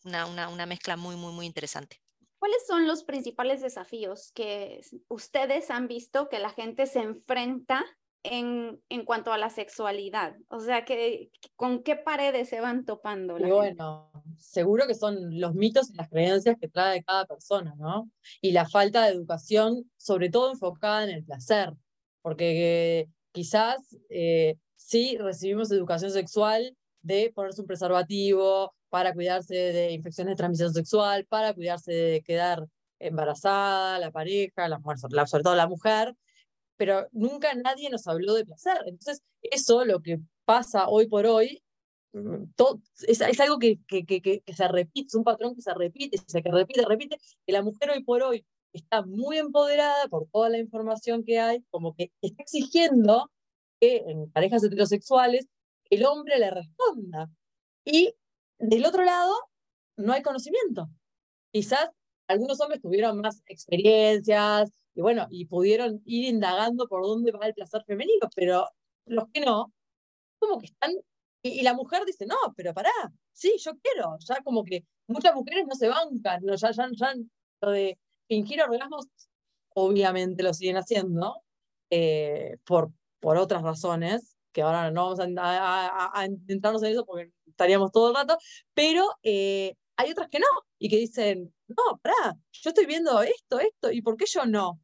una, 0.03 0.49
una, 0.49 0.65
mezcla 0.65 0.97
muy, 0.97 1.15
muy, 1.15 1.33
muy 1.33 1.45
interesante. 1.45 2.01
¿Cuáles 2.39 2.65
son 2.67 2.87
los 2.87 3.03
principales 3.03 3.61
desafíos 3.61 4.31
que 4.33 4.81
ustedes 5.07 5.69
han 5.71 5.87
visto 5.87 6.29
que 6.29 6.39
la 6.39 6.51
gente 6.51 6.85
se 6.85 6.99
enfrenta 6.99 7.85
en, 8.31 8.81
en, 8.89 9.05
cuanto 9.05 9.31
a 9.31 9.37
la 9.37 9.49
sexualidad? 9.49 10.35
O 10.49 10.59
sea, 10.59 10.85
que, 10.85 11.31
¿con 11.55 11.83
qué 11.83 11.95
paredes 11.95 12.49
se 12.49 12.59
van 12.61 12.85
topando? 12.85 13.37
y 13.39 13.49
bueno, 13.49 14.11
seguro 14.37 14.87
que 14.87 14.95
son 14.95 15.39
los 15.39 15.53
mitos 15.53 15.89
y 15.89 15.95
las 15.95 16.09
creencias 16.09 16.57
que 16.59 16.67
trae 16.67 17.03
cada 17.03 17.25
persona, 17.25 17.73
¿no? 17.77 18.09
Y 18.41 18.51
la 18.51 18.67
falta 18.67 19.05
de 19.05 19.13
educación, 19.13 19.89
sobre 19.97 20.29
todo 20.29 20.51
enfocada 20.51 21.03
en 21.03 21.09
el 21.09 21.23
placer, 21.23 21.73
porque 22.21 23.07
quizás 23.31 23.95
eh, 24.09 24.55
sí 24.75 25.17
recibimos 25.17 25.71
educación 25.71 26.11
sexual 26.11 26.75
de 27.01 27.31
ponerse 27.33 27.61
un 27.61 27.67
preservativo 27.67 28.73
para 28.89 29.13
cuidarse 29.13 29.55
de 29.55 29.91
infecciones 29.91 30.33
de 30.33 30.37
transmisión 30.37 30.73
sexual, 30.73 31.25
para 31.25 31.53
cuidarse 31.53 31.91
de 31.91 32.21
quedar 32.21 32.67
embarazada, 32.99 33.99
la 33.99 34.11
pareja, 34.11 34.67
la 34.67 34.79
mujer, 34.79 34.97
sobre 35.27 35.43
todo 35.43 35.55
la 35.55 35.67
mujer, 35.67 36.15
pero 36.77 37.07
nunca 37.11 37.53
nadie 37.55 37.89
nos 37.89 38.07
habló 38.07 38.33
de 38.35 38.45
placer. 38.45 38.77
Entonces, 38.85 39.23
eso, 39.41 39.83
lo 39.85 40.01
que 40.01 40.19
pasa 40.45 40.87
hoy 40.87 41.07
por 41.07 41.25
hoy, 41.25 41.61
mm, 42.13 42.43
es, 43.07 43.39
algo 43.41 43.59
que, 43.59 43.79
que, 43.87 44.05
que, 44.05 44.21
que, 44.21 44.53
se 44.53 44.67
repite, 44.67 45.07
es 45.07 45.15
un 45.15 45.23
patrón 45.23 45.55
que 45.55 45.61
se 45.61 45.73
repite, 45.73 46.17
se 46.25 46.41
que 46.41 46.51
repite, 46.51 46.85
repite, 46.85 47.17
que 47.45 47.53
la 47.53 47.61
mujer 47.63 47.89
hoy 47.89 48.03
por 48.03 48.23
hoy 48.23 48.45
está 48.73 49.01
muy 49.01 49.37
empoderada 49.37 50.07
por 50.07 50.27
toda 50.31 50.49
la 50.49 50.59
información 50.59 51.23
que 51.23 51.39
hay, 51.39 51.63
como 51.69 51.95
que 51.95 52.11
está 52.21 52.43
exigiendo 52.43 53.31
que 53.79 53.97
en 54.07 54.31
parejas 54.31 54.63
heterosexuales 54.63 55.47
el 55.89 56.05
hombre 56.05 56.39
le 56.39 56.51
responda. 56.51 57.29
Y 57.85 58.13
del 58.59 58.85
otro 58.85 59.03
lado, 59.03 59.33
no 59.97 60.13
hay 60.13 60.21
conocimiento. 60.21 60.89
Quizás 61.51 61.89
algunos 62.27 62.59
hombres 62.61 62.81
tuvieron 62.81 63.19
más 63.19 63.41
experiencias 63.47 64.71
y 64.93 65.01
bueno, 65.01 65.27
y 65.29 65.45
pudieron 65.45 66.01
ir 66.05 66.25
indagando 66.25 66.87
por 66.87 67.03
dónde 67.03 67.31
va 67.31 67.45
el 67.45 67.53
placer 67.53 67.83
femenino, 67.85 68.29
pero 68.35 68.67
los 69.05 69.25
que 69.31 69.41
no, 69.41 69.71
como 70.39 70.59
que 70.59 70.67
están, 70.67 70.91
y, 71.43 71.61
la 71.61 71.73
mujer 71.73 72.03
dice, 72.05 72.25
no, 72.25 72.35
pero 72.55 72.73
pará, 72.73 72.91
sí, 73.31 73.53
yo 73.59 73.73
quiero, 73.81 74.17
ya 74.19 74.41
como 74.43 74.63
que 74.63 74.85
muchas 75.07 75.35
mujeres 75.35 75.65
no 75.67 75.75
se 75.75 75.87
bancan, 75.87 76.43
no, 76.43 76.55
ya, 76.55 76.71
ya, 76.71 77.13
lo 77.61 77.71
de 77.71 77.97
fingir 78.27 78.61
orgasmos, 78.61 79.05
obviamente 79.75 80.43
lo 80.43 80.53
siguen 80.53 80.77
haciendo, 80.77 81.43
eh, 81.91 82.57
por, 82.65 82.91
por 83.19 83.37
otras 83.37 83.61
razones, 83.61 84.35
que 84.51 84.63
ahora 84.63 84.89
no 84.89 85.15
vamos 85.15 85.19
a, 85.19 86.25
intentarnos 86.25 86.81
en 86.81 86.93
eso 86.93 87.05
porque 87.05 87.31
estaríamos 87.45 87.91
todo 87.91 88.09
el 88.09 88.15
rato, 88.15 88.37
pero 88.73 89.05
eh, 89.21 89.75
hay 89.95 90.11
otras 90.11 90.27
que 90.29 90.39
no, 90.39 90.47
y 90.79 90.89
que 90.89 90.97
dicen, 90.97 91.53
no, 91.67 91.99
pará, 92.01 92.37
yo 92.51 92.69
estoy 92.69 92.85
viendo 92.85 93.21
esto, 93.21 93.59
esto, 93.59 93.91
¿y 93.91 94.01
por 94.01 94.17
qué 94.17 94.25
yo 94.27 94.45
no? 94.45 94.79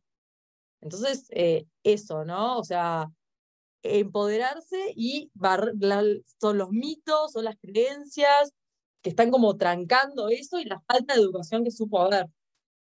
Entonces, 0.81 1.27
eh, 1.31 1.65
eso, 1.83 2.25
¿no? 2.25 2.57
O 2.59 2.63
sea, 2.63 3.07
empoderarse 3.83 4.93
y 4.95 5.31
son 6.39 6.57
los 6.57 6.69
mitos, 6.71 7.33
son 7.33 7.45
las 7.45 7.57
creencias 7.57 8.51
que 9.01 9.09
están 9.09 9.31
como 9.31 9.57
trancando 9.57 10.29
eso 10.29 10.59
y 10.59 10.65
la 10.65 10.81
falta 10.87 11.13
de 11.15 11.21
educación 11.21 11.63
que 11.63 11.71
supo 11.71 12.01
haber. 12.01 12.27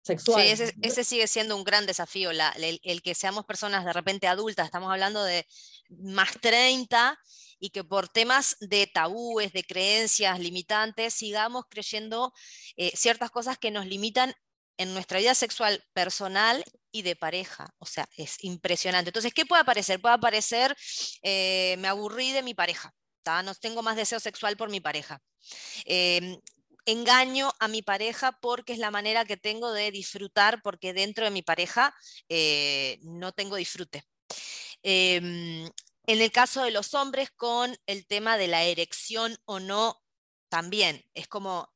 Sí, 0.03 0.15
ese, 0.83 1.05
sigue 1.05 1.27
siendo 1.27 1.57
un 1.57 1.65
gran 1.65 1.85
desafío, 1.85 2.33
la, 2.33 2.49
el, 2.51 3.03
que 3.03 3.15
seamos 3.15 3.45
personas 3.45 3.85
de 3.85 3.93
repente 3.93 4.27
adultas, 4.27 4.67
estamos 4.67 4.91
hablando 4.91 5.23
de 5.23 5.47
más 5.91 6.31
30 6.41 7.19
y 7.59 7.71
que 7.71 7.85
por 7.85 8.09
temas 8.09 8.57
de 8.61 8.87
tabúes, 8.87 9.53
de 9.53 9.65
creencias 9.65 10.39
limitantes, 10.39 11.13
sigamos 11.13 11.65
creyendo 11.69 12.33
eh, 12.77 12.93
ciertas 12.95 13.31
cosas 13.31 13.59
que 13.59 13.71
nos 13.71 13.87
limitan 13.87 14.33
en 14.79 14.95
nuestra 14.95 15.19
vida 15.19 15.35
sexual 15.35 15.85
personal 15.93 16.65
y 16.93 17.03
de 17.03 17.17
pareja. 17.17 17.75
O 17.79 17.85
sea, 17.85 18.09
es 18.17 18.43
impresionante. 18.45 19.11
Entonces, 19.11 19.35
¿qué 19.35 19.45
puede 19.45 19.63
aparecer? 19.63 20.01
Puede 20.01 20.15
aparecer, 20.15 20.75
eh, 21.23 21.77
me 21.81 21.89
aburrí 21.89 22.33
de 22.33 22.43
mi 22.43 22.55
pareja, 22.55 22.95
no 23.45 23.55
tengo 23.55 23.83
más 23.83 23.97
deseo 23.97 24.21
sexual 24.21 24.57
por 24.57 24.71
mi 24.71 24.81
pareja. 24.81 25.21
Em, 25.85 26.39
engaño 26.89 27.53
a 27.61 27.69
mi 27.69 27.83
pareja 27.83 28.33
porque 28.41 28.73
es 28.73 28.79
la 28.79 28.91
manera 28.91 29.25
que 29.25 29.37
tengo 29.37 29.73
de 29.73 29.91
disfrutar, 29.91 30.63
porque 30.63 30.93
dentro 30.95 31.25
de 31.25 31.31
mi 31.31 31.43
pareja 31.43 31.95
eh, 32.29 32.99
no 33.03 33.33
tengo 33.33 33.57
disfrute. 33.57 34.05
Em, 34.83 35.67
en 36.07 36.21
el 36.23 36.33
caso 36.33 36.63
de 36.63 36.71
los 36.71 36.95
hombres, 36.95 37.31
con 37.31 37.77
el 37.87 38.07
tema 38.07 38.39
de 38.39 38.49
la 38.49 38.65
erección 38.65 39.37
o 39.45 39.61
no, 39.61 40.03
también 40.49 41.05
es 41.15 41.29
como 41.29 41.71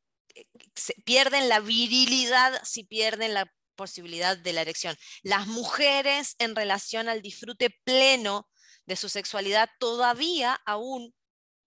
pierden 1.04 1.50
la 1.50 1.60
virilidad 1.60 2.58
si 2.64 2.84
pierden 2.84 3.34
la 3.34 3.52
posibilidad 3.76 4.36
de 4.38 4.52
la 4.54 4.62
erección. 4.62 4.96
Las 5.22 5.46
mujeres 5.46 6.36
en 6.38 6.56
relación 6.56 7.08
al 7.08 7.20
disfrute 7.20 7.70
pleno 7.84 8.48
de 8.86 8.96
su 8.96 9.08
sexualidad, 9.08 9.68
todavía 9.78 10.60
aún 10.64 11.14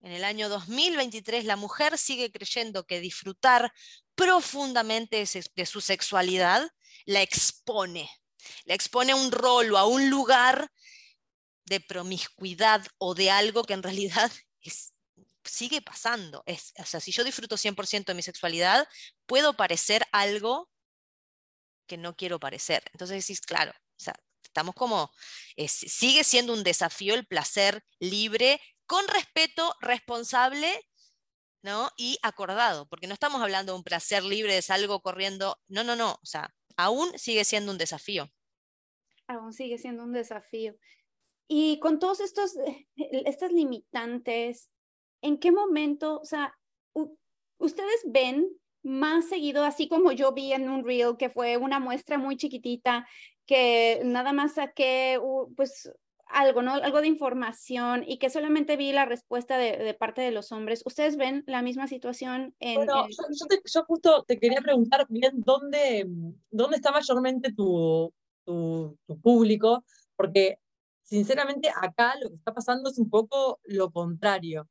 en 0.05 0.11
el 0.11 0.23
año 0.23 0.49
2023, 0.49 1.45
la 1.45 1.55
mujer 1.55 1.97
sigue 1.97 2.31
creyendo 2.31 2.85
que 2.85 2.99
disfrutar 2.99 3.73
profundamente 4.13 5.25
de 5.55 5.65
su 5.65 5.81
sexualidad 5.81 6.69
la 7.05 7.23
expone, 7.23 8.07
la 8.65 8.75
expone 8.75 9.13
a 9.13 9.15
un 9.15 9.31
rol 9.31 9.73
o 9.73 9.79
a 9.79 9.87
un 9.87 10.11
lugar 10.11 10.71
de 11.65 11.79
promiscuidad 11.79 12.85
o 12.99 13.15
de 13.15 13.31
algo 13.31 13.63
que 13.63 13.73
en 13.73 13.81
realidad 13.81 14.31
sigue 15.43 15.81
pasando. 15.81 16.43
O 16.77 16.85
sea, 16.85 16.99
si 16.99 17.11
yo 17.11 17.23
disfruto 17.23 17.57
100% 17.57 18.05
de 18.05 18.13
mi 18.13 18.21
sexualidad, 18.21 18.87
puedo 19.25 19.57
parecer 19.57 20.05
algo 20.11 20.69
que 21.87 21.97
no 21.97 22.15
quiero 22.15 22.39
parecer. 22.39 22.83
Entonces 22.93 23.25
decís, 23.25 23.41
claro, 23.41 23.71
o 23.71 23.99
sea, 24.03 24.13
estamos 24.43 24.75
como, 24.75 25.11
sigue 25.67 26.23
siendo 26.23 26.53
un 26.53 26.63
desafío 26.63 27.15
el 27.15 27.25
placer 27.25 27.83
libre, 27.99 28.61
con 28.87 29.07
respeto, 29.07 29.73
responsable 29.81 30.69
¿no? 31.65 31.89
y 31.97 32.17
acordado, 32.21 32.87
porque 32.87 33.07
no 33.07 33.13
estamos 33.13 33.41
hablando 33.41 33.73
de 33.73 33.77
un 33.79 33.83
placer 33.83 34.23
libre, 34.23 34.53
de 34.53 34.63
algo 34.73 35.01
corriendo, 35.01 35.57
no, 35.67 35.83
no, 35.83 35.95
no, 35.95 36.11
o 36.13 36.25
sea, 36.25 36.53
aún 36.77 37.17
sigue 37.17 37.43
siendo 37.43 37.71
un 37.71 37.79
desafío. 37.79 38.29
Aún 39.27 39.51
sigue 39.51 39.79
siendo 39.79 40.03
un 40.03 40.13
desafío. 40.13 40.75
Y 41.47 41.79
con 41.79 41.99
todos 41.99 42.19
estos, 42.19 42.55
eh, 42.57 42.87
estas 43.25 43.51
limitantes, 43.51 44.69
¿en 45.21 45.39
qué 45.39 45.51
momento, 45.51 46.19
o 46.19 46.25
sea, 46.25 46.53
ustedes 47.57 48.01
ven 48.05 48.47
más 48.83 49.27
seguido, 49.27 49.63
así 49.63 49.87
como 49.87 50.11
yo 50.11 50.33
vi 50.33 50.53
en 50.53 50.69
un 50.69 50.85
reel, 50.85 51.17
que 51.17 51.31
fue 51.31 51.57
una 51.57 51.79
muestra 51.79 52.19
muy 52.19 52.37
chiquitita, 52.37 53.07
que 53.47 54.01
nada 54.05 54.33
más 54.33 54.55
saqué, 54.55 55.19
pues, 55.55 55.91
algo, 56.25 56.61
¿no? 56.61 56.73
Algo 56.73 57.01
de 57.01 57.07
información 57.07 58.03
y 58.05 58.17
que 58.17 58.29
solamente 58.29 58.77
vi 58.77 58.91
la 58.91 59.05
respuesta 59.05 59.57
de, 59.57 59.93
parte 59.93 60.21
de 60.21 60.31
los 60.31 60.51
hombres. 60.51 60.83
¿Ustedes 60.85 61.17
ven 61.17 61.43
la 61.47 61.61
misma 61.61 61.87
situación 61.87 62.55
en... 62.59 62.75
Bueno, 62.75 63.07
yo, 63.09 63.83
justo 63.85 64.23
te 64.27 64.39
quería 64.39 64.61
preguntar 64.61 65.05
bien 65.09 65.33
dónde, 65.37 66.05
dónde 66.49 66.77
está 66.77 66.91
mayormente 66.91 67.53
tu, 67.53 68.11
tu, 68.43 68.97
tu 69.07 69.21
público, 69.21 69.83
porque 70.15 70.57
sinceramente 71.03 71.69
acá 71.69 72.15
lo 72.21 72.29
que 72.29 72.35
está 72.35 72.53
pasando 72.53 72.89
es 72.89 72.97
un 72.97 73.09
poco 73.09 73.59
lo 73.63 73.91
contrario 73.91 74.67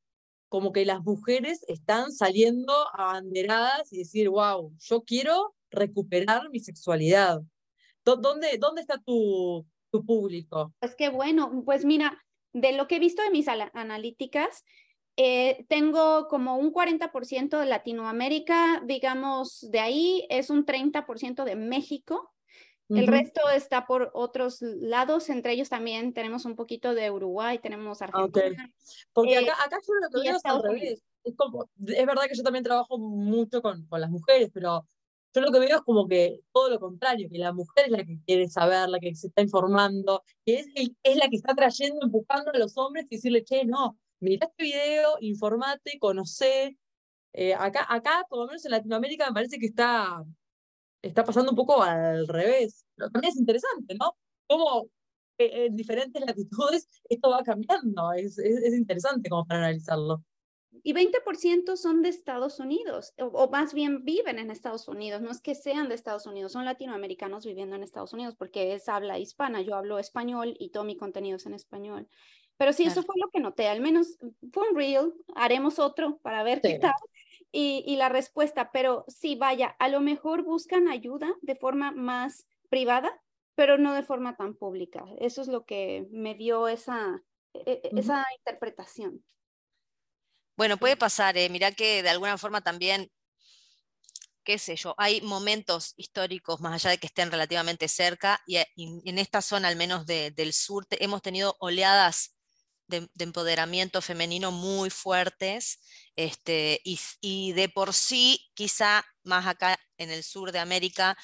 como 0.55 0.71
que 0.73 0.85
las 0.85 1.03
mujeres 1.03 1.65
están 1.67 2.13
saliendo 2.13 2.73
abanderadas 2.93 3.93
y 3.93 3.99
decir, 3.99 4.29
wow, 4.29 4.73
yo 4.79 5.03
quiero 5.03 5.53
recuperar 5.69 6.49
mi 6.51 6.61
sexualidad. 6.61 7.43
¿Dónde, 8.05 8.57
dónde 8.61 8.83
está 8.83 8.99
tu, 8.99 9.67
tu 9.95 10.05
público? 10.05 10.75
Pues 10.81 10.97
qué 10.97 11.09
bueno, 11.09 11.63
pues 11.65 11.85
mira, 11.85 12.21
de 12.53 12.73
lo 12.73 12.89
que 12.89 12.97
he 12.97 12.99
visto 12.99 13.23
de 13.23 13.31
mis 13.31 13.47
analíticas, 13.47 14.65
eh, 15.17 15.65
tengo 15.69 16.27
como 16.27 16.57
un 16.57 16.73
40% 16.73 17.61
de 17.61 17.67
Latinoamérica, 17.67 18.83
digamos, 18.85 19.61
de 19.71 19.79
ahí 19.79 20.27
es 20.31 20.51
un 20.51 20.67
30% 20.67 21.45
de 21.45 21.55
México, 21.55 22.33
el 22.91 23.07
resto 23.07 23.41
está 23.49 23.87
por 23.87 24.11
otros 24.13 24.61
lados, 24.61 25.31
entre 25.31 25.53
ellos 25.53 25.69
también 25.69 26.13
tenemos 26.13 26.45
un 26.45 26.55
poquito 26.55 26.95
de 26.95 27.11
Uruguay, 27.11 27.59
tenemos 27.59 28.03
Argentina. 28.03 28.71
Porque 29.13 29.39
acá, 29.39 29.47
eh, 29.47 29.65
acá 29.65 29.79
yo 29.87 29.95
lo 29.95 30.11
que 30.11 30.29
veo 30.29 30.37
es 30.37 30.45
al 30.45 30.63
revés. 30.63 31.03
Es, 31.23 31.35
como, 31.35 31.71
es 31.87 32.07
verdad 32.07 32.25
que 32.29 32.37
yo 32.37 32.43
también 32.43 32.63
trabajo 32.63 32.99
mucho 32.99 33.63
con, 33.63 33.87
con 33.87 34.01
las 34.01 34.11
mujeres, 34.11 34.51
pero 34.53 34.87
yo 35.35 35.41
lo 35.41 35.51
que 35.53 35.59
veo 35.59 35.77
es 35.79 35.83
como 35.83 36.07
que 36.09 36.41
todo 36.53 36.71
lo 36.71 36.81
contrario, 36.81 37.29
que 37.31 37.39
la 37.39 37.53
mujer 37.53 37.87
es 37.87 37.91
la 37.91 38.05
que 38.05 38.19
quiere 38.25 38.49
saber, 38.49 38.89
la 38.89 39.01
que 39.01 39.15
se 39.15 39.29
está 39.29 39.43
informando, 39.43 40.23
que 40.47 40.61
es, 40.61 40.67
es 41.03 41.17
la 41.17 41.29
que 41.29 41.37
está 41.37 41.55
trayendo, 41.55 42.01
empujando 42.03 42.53
a 42.53 42.59
los 42.59 42.77
hombres 42.79 43.07
y 43.11 43.17
decirle, 43.17 43.45
che, 43.45 43.65
no, 43.65 43.99
mira 44.21 44.47
este 44.47 44.65
video, 44.65 45.17
informate, 45.21 45.99
conoce. 45.99 46.79
Eh, 47.33 47.55
acá, 47.55 47.87
acá, 47.89 48.25
por 48.29 48.39
lo 48.41 48.47
menos 48.47 48.65
en 48.65 48.71
Latinoamérica, 48.73 49.27
me 49.29 49.35
parece 49.35 49.59
que 49.59 49.67
está, 49.67 50.25
está 51.03 51.25
pasando 51.25 51.51
un 51.51 51.57
poco 51.57 51.83
al 51.83 52.29
revés. 52.29 52.87
Pero 52.97 53.11
también 53.11 53.33
es 53.33 53.39
interesante, 53.39 53.95
¿no? 53.99 54.17
Cómo 54.47 54.89
eh, 55.39 55.67
en 55.67 55.77
diferentes 55.77 56.23
latitudes 56.25 56.89
esto 57.09 57.31
va 57.31 57.43
cambiando. 57.43 58.13
Es, 58.13 58.39
es, 58.39 58.75
interesante 58.75 59.29
como 59.29 59.45
para 59.47 59.61
analizarlo. 59.61 60.23
Y 60.83 60.93
20% 60.93 61.77
son 61.77 62.03
de 62.03 62.09
Estados 62.09 62.59
Unidos, 62.61 63.15
o, 63.19 63.49
más 63.49 63.73
bien 63.73 64.05
viven 64.05 64.39
en 64.39 64.51
Estados 64.51 64.89
Unidos. 64.89 65.23
No 65.23 65.31
es 65.31 65.41
que 65.41 65.55
sean 65.55 65.89
de 65.89 65.95
Estados 65.95 66.27
Unidos, 66.27 66.53
son 66.53 66.65
latinoamericanos 66.65 67.47
viviendo 67.47 67.77
en 67.77 67.83
Estados 67.83 68.13
Unidos 68.13 68.35
porque 68.37 68.75
es 68.75 68.89
habla 68.89 69.19
hispana. 69.19 69.61
Yo 69.63 69.77
hablo 69.77 69.99
español 69.99 70.55
y 70.59 70.71
todo 70.71 70.85
mi 70.85 70.97
contenido 70.97 71.37
es 71.37 71.47
en 71.47 71.55
español. 71.55 72.09
Pero 72.57 72.73
sí, 72.73 72.85
eso 72.85 73.03
fue 73.03 73.17
lo 73.19 73.31
que 73.31 73.41
noté. 73.41 73.67
Al 73.69 73.81
menos 73.81 74.19
fue 74.53 74.69
un 74.69 74.77
reel. 74.77 75.13
Haremos 75.35 75.79
otro 75.79 76.19
para 76.19 76.43
ver 76.45 76.61
qué 76.61 76.79
tal 76.79 76.93
y, 77.57 77.97
la 77.97 78.09
respuesta, 78.09 78.73
pero 78.73 79.05
sí, 79.07 79.37
vaya, 79.37 79.77
a 79.79 79.89
lo 79.89 80.01
mejor 80.01 80.43
buscan 80.43 80.89
ayuda 80.89 81.37
de 81.41 81.55
forma 81.55 81.93
más 81.93 82.49
privada, 82.69 83.23
pero 83.55 83.79
no 83.79 83.95
de 83.95 84.03
forma 84.03 84.37
tan 84.37 84.55
pública. 84.57 85.05
Eso 85.21 85.41
es 85.41 85.47
lo 85.47 85.65
que 85.65 86.09
me 86.11 86.35
dio 86.35 86.67
esa, 86.67 87.23
e, 87.53 87.81
e, 87.85 87.91
esa 87.97 88.25
interpretación. 88.39 89.25
Bueno, 90.57 90.77
puede 90.77 90.97
pasar, 90.97 91.37
eh. 91.37 91.49
mira 91.49 91.73
que 91.73 92.03
de 92.03 92.11
alguna 92.11 92.39
forma 92.39 92.61
también, 92.61 93.11
qué 94.45 94.59
sé 94.59 94.77
yo, 94.77 94.95
hay 94.99 95.21
momentos 95.23 95.95
históricos, 95.97 96.61
más 96.61 96.75
allá 96.75 96.91
de 96.91 96.99
que 96.99 97.07
estén 97.07 97.31
relativamente 97.31 97.89
cerca, 97.89 98.41
y, 98.47 98.59
en 98.77 99.19
esta 99.19 99.43
zona, 99.43 99.69
al 99.69 99.77
menos 99.77 100.07
del 100.07 100.53
sur, 100.53 100.87
hemos 100.91 101.23
tenido 101.23 101.57
oleadas 101.61 102.37
de, 102.87 103.09
empoderamiento 103.19 104.03
femenino 104.03 104.53
muy 104.53 104.91
fuertes 104.91 105.81
este, 106.17 106.81
y, 106.85 107.53
de 107.53 107.69
por 107.69 107.95
sí, 107.95 108.51
quizá 108.55 109.05
más 109.25 109.47
acá 109.47 109.79
en 109.99 110.11
el 110.11 110.23
sur 110.23 110.53
de 110.53 110.59
América, 110.61 111.17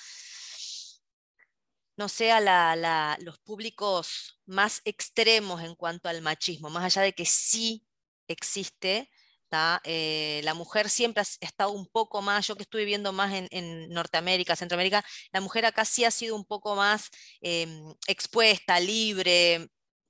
no 1.97 2.09
sea 2.09 2.41
la, 2.41 3.17
los 3.21 3.39
públicos 3.39 4.41
más 4.47 4.81
extremos 4.85 5.63
en 5.63 5.75
cuanto 5.75 6.09
al 6.09 6.23
machismo, 6.23 6.71
más 6.71 6.85
allá 6.85 7.03
de 7.03 7.13
que 7.13 7.27
sí 7.27 7.87
existe, 8.27 9.11
eh, 9.85 10.41
la 10.45 10.55
mujer 10.55 10.89
siempre 10.89 11.23
ha 11.23 11.27
estado 11.45 11.73
un 11.73 11.87
poco 11.87 12.23
más, 12.23 12.47
yo 12.47 12.57
que 12.57 12.63
estuve 12.63 12.85
viendo 12.85 13.13
más 13.13 13.33
en, 13.51 13.89
Norteamérica, 13.91 14.57
Centroamérica, 14.57 15.05
la 15.33 15.41
mujer 15.41 15.67
acá 15.67 15.85
sí 15.85 16.05
ha 16.05 16.11
sido 16.11 16.37
un 16.37 16.45
poco 16.45 16.77
más 16.77 17.11
em, 17.41 17.95
expuesta, 18.07 18.79
libre, 18.81 19.69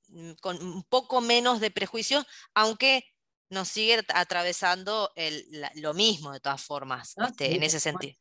mm, 0.08 0.32
con 0.40 0.62
un 0.62 0.82
poco 0.84 1.20
menos 1.20 1.60
de 1.60 1.70
prejuicios, 1.70 2.24
aunque 2.54 3.04
nos 3.50 3.68
sigue 3.68 4.04
atravesando 4.14 5.10
lo 5.74 5.94
mismo 5.94 6.32
de 6.32 6.40
todas 6.40 6.62
formas, 6.62 7.14
ah, 7.18 7.28
este, 7.28 7.54
en 7.54 7.62
ese 7.62 7.80
sentido. 7.80 8.16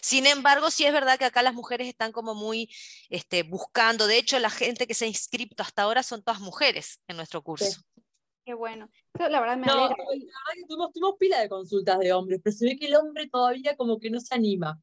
Sin 0.00 0.26
embargo, 0.26 0.70
sí 0.70 0.84
es 0.84 0.92
verdad 0.92 1.18
que 1.18 1.24
acá 1.24 1.42
las 1.42 1.54
mujeres 1.54 1.88
están 1.88 2.12
como 2.12 2.34
muy 2.34 2.72
este, 3.08 3.42
buscando, 3.42 4.06
de 4.06 4.18
hecho 4.18 4.38
la 4.38 4.50
gente 4.50 4.86
que 4.86 4.94
se 4.94 5.06
ha 5.06 5.08
inscrito 5.08 5.62
hasta 5.62 5.82
ahora 5.82 6.02
son 6.02 6.22
todas 6.22 6.40
mujeres 6.40 7.00
en 7.08 7.16
nuestro 7.16 7.42
curso. 7.42 7.82
Qué 8.44 8.52
bueno. 8.52 8.90
la 9.18 9.40
verdad 9.40 9.56
me 9.56 9.66
alegra. 9.66 9.88
La 9.88 10.04
verdad 10.04 10.54
que 10.54 10.66
tuvimos, 10.92 11.14
pila 11.18 11.40
de 11.40 11.48
consultas 11.48 11.98
de 11.98 12.12
hombres, 12.12 12.40
pero 12.44 12.54
se 12.54 12.66
ve 12.66 12.76
que 12.76 12.86
el 12.86 12.96
hombre 12.96 13.28
todavía 13.28 13.74
como 13.76 13.98
que 13.98 14.10
no 14.10 14.20
se 14.20 14.34
anima. 14.34 14.78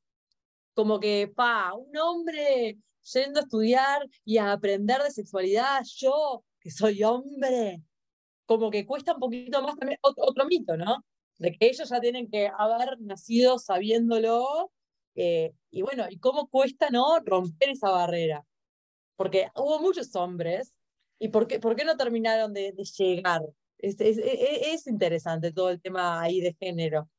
Como 0.74 1.00
que, 1.00 1.32
pa, 1.36 1.74
un 1.74 1.96
hombre 1.98 2.80
yendo 3.13 3.39
a 3.39 3.44
estudiar 3.44 4.08
y 4.25 4.38
a 4.38 4.53
aprender 4.53 5.01
de 5.03 5.12
sexualidad, 5.12 5.84
yo, 5.96 6.44
que 6.60 6.72
soy 6.72 7.03
hombre, 7.03 7.84
como 8.46 8.72
que 8.72 8.86
cuesta 8.86 9.13
un 9.13 9.20
poquito 9.20 9.62
más 9.62 9.75
también, 9.75 10.00
otro, 10.01 10.46
mito, 10.46 10.75
¿no? 10.77 11.06
De 11.38 11.51
que 11.51 11.68
ellos 11.68 11.89
ya 11.89 12.00
tienen 12.00 12.30
que 12.30 12.50
haber 12.58 13.00
nacido 13.00 13.60
sabiéndolo, 13.60 14.72
eh, 15.15 15.53
y 15.70 15.82
bueno, 15.84 16.06
¿y 16.10 16.18
cómo 16.18 16.48
cuesta, 16.48 16.89
no, 16.89 17.20
romper 17.20 17.70
esa 17.70 17.89
barrera? 17.89 18.44
Porque 19.15 19.50
hubo 19.56 19.80
muchos 19.80 20.15
hombres 20.15 20.74
¿Y 21.21 21.27
por 21.27 21.45
qué, 21.45 21.59
por 21.59 21.75
qué 21.75 21.85
no 21.85 21.95
terminaron 21.97 22.51
de, 22.51 22.73
llegar? 22.97 23.43
Es, 23.77 24.01
es, 24.01 24.17
e, 24.17 24.23
e, 24.23 24.73
es, 24.73 24.87
interesante 24.87 25.53
todo 25.53 25.69
el 25.69 25.79
tema 25.79 26.19
ahí 26.19 26.41
de 26.41 26.55
género. 26.59 27.11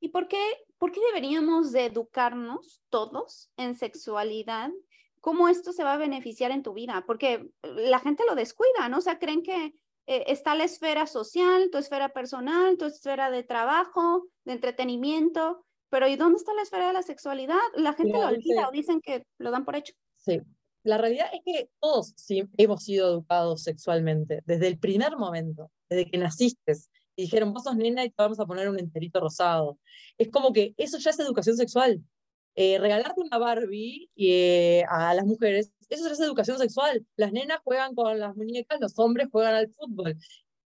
¿Y 0.00 0.08
por 0.08 0.26
qué, 0.26 0.42
por 0.78 0.90
qué 0.90 1.00
deberíamos 1.12 1.70
de 1.70 1.84
educarnos 1.84 2.82
todos 2.88 3.50
en 3.58 3.74
sexualidad? 3.74 4.70
¿Cómo 5.20 5.50
esto 5.50 5.74
se 5.74 5.84
va 5.84 5.92
a 5.92 5.98
beneficiar 5.98 6.50
en 6.50 6.62
tu 6.62 6.72
vida? 6.72 7.04
Porque 7.06 7.46
la 7.62 7.98
gente 7.98 8.24
lo 8.26 8.34
descuida, 8.34 8.88
¿no? 8.88 8.98
O 8.98 9.02
sea, 9.02 9.18
creen 9.18 9.42
que 9.42 9.74
eh, 10.06 10.24
está 10.28 10.54
la 10.54 10.64
esfera 10.64 11.06
social, 11.06 11.68
tu 11.70 11.76
esfera 11.76 12.14
personal, 12.14 12.78
tu 12.78 12.86
esfera 12.86 13.30
de 13.30 13.42
trabajo, 13.42 14.28
de 14.46 14.54
entretenimiento, 14.54 15.62
pero 15.90 16.08
¿y 16.08 16.16
dónde 16.16 16.38
está 16.38 16.54
la 16.54 16.62
esfera 16.62 16.86
de 16.86 16.94
la 16.94 17.02
sexualidad? 17.02 17.60
La 17.74 17.92
gente 17.92 18.14
lo 18.14 18.28
olvida 18.28 18.66
o 18.66 18.72
dicen 18.72 19.02
que 19.02 19.26
lo 19.36 19.50
dan 19.50 19.66
por 19.66 19.76
hecho. 19.76 19.92
Sí, 20.14 20.40
la 20.86 20.98
realidad 20.98 21.26
es 21.32 21.40
que 21.44 21.68
todos 21.80 22.14
hemos 22.56 22.84
sido 22.84 23.08
educados 23.08 23.62
sexualmente, 23.62 24.42
desde 24.46 24.68
el 24.68 24.78
primer 24.78 25.16
momento, 25.16 25.70
desde 25.88 26.10
que 26.10 26.18
naciste. 26.18 26.72
Y 27.16 27.22
dijeron, 27.22 27.52
vos 27.52 27.64
sos 27.64 27.76
nena 27.76 28.04
y 28.04 28.10
te 28.10 28.14
vamos 28.18 28.38
a 28.40 28.46
poner 28.46 28.68
un 28.68 28.78
enterito 28.78 29.20
rosado. 29.20 29.78
Es 30.18 30.30
como 30.30 30.52
que 30.52 30.74
eso 30.76 30.98
ya 30.98 31.10
es 31.10 31.18
educación 31.18 31.56
sexual. 31.56 32.02
Eh, 32.54 32.78
regalarte 32.78 33.20
una 33.20 33.38
Barbie 33.38 34.10
eh, 34.16 34.84
a 34.88 35.12
las 35.12 35.26
mujeres, 35.26 35.72
eso 35.88 36.06
ya 36.06 36.12
es 36.12 36.20
educación 36.20 36.58
sexual. 36.58 37.04
Las 37.16 37.32
nenas 37.32 37.58
juegan 37.64 37.94
con 37.94 38.18
las 38.18 38.36
muñecas, 38.36 38.80
los 38.80 38.98
hombres 38.98 39.28
juegan 39.30 39.54
al 39.54 39.68
fútbol. 39.68 40.16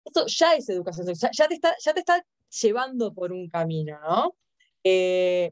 Eso 0.03 0.25
ya 0.27 0.55
es 0.55 0.67
educación 0.69 1.07
sexual, 1.07 1.31
ya 1.33 1.47
te 1.47 1.53
está, 1.55 1.73
ya 1.83 1.93
te 1.93 1.99
está 2.01 2.25
llevando 2.61 3.13
por 3.13 3.31
un 3.31 3.49
camino, 3.49 3.97
¿no? 4.01 4.35
Eh, 4.83 5.51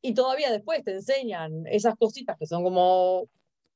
y 0.00 0.14
todavía 0.14 0.50
después 0.50 0.82
te 0.82 0.92
enseñan 0.94 1.66
esas 1.66 1.94
cositas 1.96 2.36
que 2.38 2.46
son 2.46 2.64
como 2.64 3.28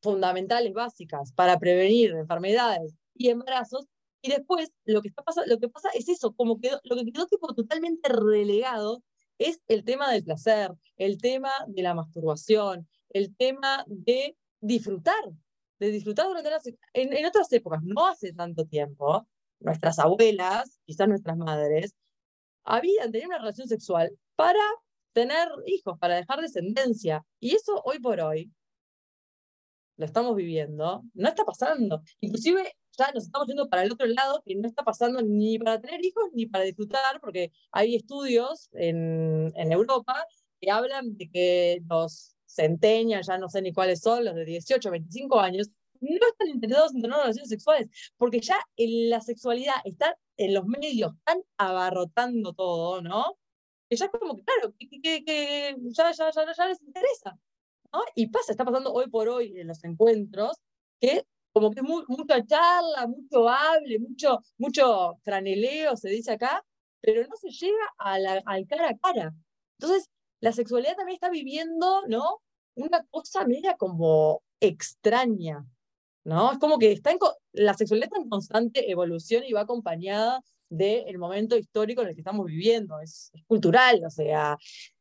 fundamentales 0.02 0.72
básicas 0.72 1.32
para 1.32 1.58
prevenir 1.58 2.12
enfermedades 2.12 2.94
y 3.14 3.30
embarazos. 3.30 3.86
Y 4.22 4.30
después 4.30 4.72
lo 4.84 5.02
que, 5.02 5.08
está 5.08 5.22
lo 5.46 5.58
que 5.58 5.68
pasa 5.68 5.90
es 5.94 6.08
eso, 6.08 6.32
como 6.32 6.58
que 6.60 6.70
lo 6.84 6.96
que 6.96 7.12
quedó 7.12 7.26
tipo 7.26 7.54
totalmente 7.54 8.08
relegado 8.08 9.02
es 9.38 9.60
el 9.68 9.84
tema 9.84 10.10
del 10.10 10.24
placer, 10.24 10.72
el 10.96 11.18
tema 11.18 11.50
de 11.68 11.82
la 11.82 11.94
masturbación, 11.94 12.88
el 13.10 13.36
tema 13.36 13.84
de 13.86 14.36
disfrutar, 14.60 15.22
de 15.78 15.90
disfrutar 15.90 16.26
durante 16.26 16.50
las, 16.50 16.66
en, 16.66 17.12
en 17.12 17.26
otras 17.26 17.52
épocas, 17.52 17.82
no 17.82 18.06
hace 18.06 18.32
tanto 18.32 18.64
tiempo, 18.64 19.26
nuestras 19.60 19.98
abuelas, 19.98 20.80
quizás 20.84 21.08
nuestras 21.08 21.36
madres, 21.36 21.94
habían 22.64 23.12
tenido 23.12 23.28
una 23.28 23.38
relación 23.38 23.68
sexual 23.68 24.10
para 24.34 24.60
tener 25.12 25.48
hijos, 25.66 25.98
para 25.98 26.16
dejar 26.16 26.40
descendencia. 26.40 27.24
Y 27.40 27.54
eso 27.54 27.80
hoy 27.84 27.98
por 28.00 28.20
hoy 28.20 28.50
lo 29.96 30.04
estamos 30.04 30.36
viviendo, 30.36 31.02
no 31.14 31.28
está 31.28 31.44
pasando. 31.44 32.02
Inclusive 32.20 32.76
ya 32.98 33.10
nos 33.12 33.24
estamos 33.24 33.46
yendo 33.48 33.68
para 33.68 33.82
el 33.82 33.92
otro 33.92 34.06
lado, 34.06 34.42
que 34.44 34.54
no 34.54 34.66
está 34.68 34.82
pasando 34.84 35.22
ni 35.22 35.58
para 35.58 35.80
tener 35.80 36.04
hijos 36.04 36.24
ni 36.32 36.46
para 36.46 36.64
disfrutar, 36.64 37.20
porque 37.20 37.52
hay 37.72 37.94
estudios 37.96 38.68
en, 38.72 39.52
en 39.54 39.72
Europa 39.72 40.26
que 40.60 40.70
hablan 40.70 41.16
de 41.16 41.30
que 41.30 41.82
los 41.88 42.36
centenias, 42.46 43.26
ya 43.26 43.38
no 43.38 43.48
sé 43.48 43.62
ni 43.62 43.72
cuáles 43.72 44.00
son, 44.00 44.24
los 44.24 44.34
de 44.34 44.44
18, 44.44 44.90
25 44.90 45.40
años, 45.40 45.70
no 46.00 46.26
están 46.28 46.48
interesados 46.48 46.94
en 46.94 47.02
tener 47.02 47.16
relaciones 47.16 47.48
sexuales, 47.48 47.88
porque 48.16 48.40
ya 48.40 48.58
la 48.76 49.20
sexualidad 49.20 49.76
está 49.84 50.18
en 50.36 50.54
los 50.54 50.66
medios, 50.66 51.12
están 51.14 51.42
abarrotando 51.56 52.52
todo, 52.52 53.02
¿no? 53.02 53.38
Que 53.88 53.96
ya 53.96 54.06
es 54.06 54.10
como 54.10 54.36
que, 54.36 54.44
claro, 54.44 54.74
que, 54.78 54.88
que, 55.24 55.76
ya, 55.90 56.12
ya, 56.12 56.30
ya, 56.30 56.52
ya 56.52 56.66
les 56.66 56.82
interesa. 56.82 57.38
Y 58.14 58.28
pasa, 58.28 58.52
está 58.52 58.64
pasando 58.64 58.92
hoy 58.92 59.08
por 59.08 59.28
hoy 59.28 59.58
en 59.58 59.68
los 59.68 59.82
encuentros, 59.84 60.56
que 61.00 61.24
como 61.52 61.70
que 61.70 61.82
muy, 61.82 62.04
mucha 62.08 62.44
charla, 62.44 63.06
mucho 63.06 63.48
hable, 63.48 63.98
mucho, 63.98 64.40
mucho 64.58 65.14
franeleo, 65.22 65.96
se 65.96 66.10
dice 66.10 66.32
acá, 66.32 66.62
pero 67.00 67.26
no 67.26 67.36
se 67.36 67.50
llega 67.50 67.94
a 67.98 68.18
la, 68.18 68.42
al 68.44 68.66
cara 68.66 68.90
a 68.90 68.98
cara. 68.98 69.34
Entonces, 69.78 70.10
la 70.40 70.52
sexualidad 70.52 70.96
también 70.96 71.14
está 71.14 71.30
viviendo, 71.30 72.02
¿no? 72.08 72.42
Una 72.74 73.04
cosa 73.10 73.46
media 73.46 73.74
como 73.76 74.42
extraña, 74.60 75.64
¿no? 76.24 76.52
Es 76.52 76.58
como 76.58 76.78
que 76.78 76.92
está 76.92 77.10
en, 77.10 77.18
la 77.52 77.74
sexualidad 77.74 78.08
está 78.08 78.22
en 78.22 78.28
constante 78.28 78.90
evolución 78.90 79.44
y 79.44 79.52
va 79.52 79.62
acompañada 79.62 80.42
del 80.68 81.18
momento 81.18 81.56
histórico 81.56 82.02
en 82.02 82.08
el 82.08 82.14
que 82.14 82.20
estamos 82.20 82.44
viviendo, 82.46 83.00
es, 83.00 83.30
es 83.32 83.44
cultural, 83.44 84.02
o 84.04 84.10
sea, 84.10 84.58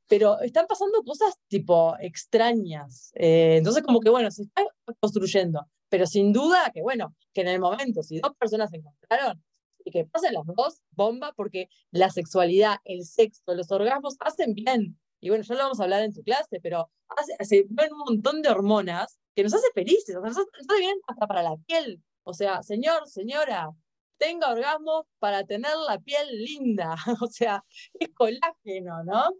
pero 0.08 0.40
están 0.42 0.68
pasando 0.68 1.04
cosas 1.04 1.36
tipo 1.48 1.96
extrañas. 2.00 3.12
Eh, 3.16 3.58
entonces, 3.58 3.84
como 3.84 4.00
que 4.00 4.10
bueno, 4.10 4.30
se 4.32 4.44
está 4.44 4.64
construyendo, 5.00 5.66
pero 5.90 6.06
sin 6.06 6.34
duda 6.34 6.72
que 6.74 6.82
bueno, 6.82 7.16
que 7.34 7.42
en 7.42 7.48
el 7.48 7.60
momento, 7.60 8.04
si 8.04 8.20
dos 8.20 8.34
personas 8.38 8.70
se 8.70 8.78
encontraron, 8.78 9.44
y 9.86 9.92
que 9.92 10.06
pasen 10.06 10.34
las 10.34 10.46
dos, 10.46 10.82
bomba, 10.92 11.32
porque 11.36 11.70
la 11.92 12.10
sexualidad, 12.10 12.78
el 12.86 13.06
sexo, 13.06 13.54
los 13.54 13.72
orgasmos 13.72 14.16
hacen 14.20 14.56
bien. 14.56 15.00
Y 15.22 15.30
bueno, 15.30 15.44
ya 15.44 15.54
lo 15.54 15.62
vamos 15.62 15.80
a 15.80 15.84
hablar 15.84 16.04
en 16.04 16.14
tu 16.14 16.24
clase, 16.24 16.60
pero 16.62 16.90
hace, 17.08 17.36
hace 17.40 17.66
un 17.70 17.98
montón 18.00 18.42
de 18.42 18.50
hormonas 18.50 19.20
que 19.36 19.44
nos 19.44 19.54
hace 19.54 19.68
felices, 19.74 20.16
o 20.16 20.22
sea, 20.22 20.30
nos 20.30 20.38
hace 20.38 20.80
bien 20.80 20.98
hasta 21.08 21.28
para 21.28 21.44
la 21.44 21.56
piel. 21.68 22.02
O 22.24 22.34
sea, 22.34 22.64
señor, 22.64 23.08
señora, 23.08 23.70
tenga 24.18 24.52
orgasmos 24.52 25.06
para 25.20 25.44
tener 25.44 25.76
la 25.88 26.00
piel 26.00 26.28
linda, 26.32 26.96
o 27.22 27.28
sea, 27.28 27.64
es 27.94 28.10
colágeno, 28.14 29.04
¿no? 29.04 29.32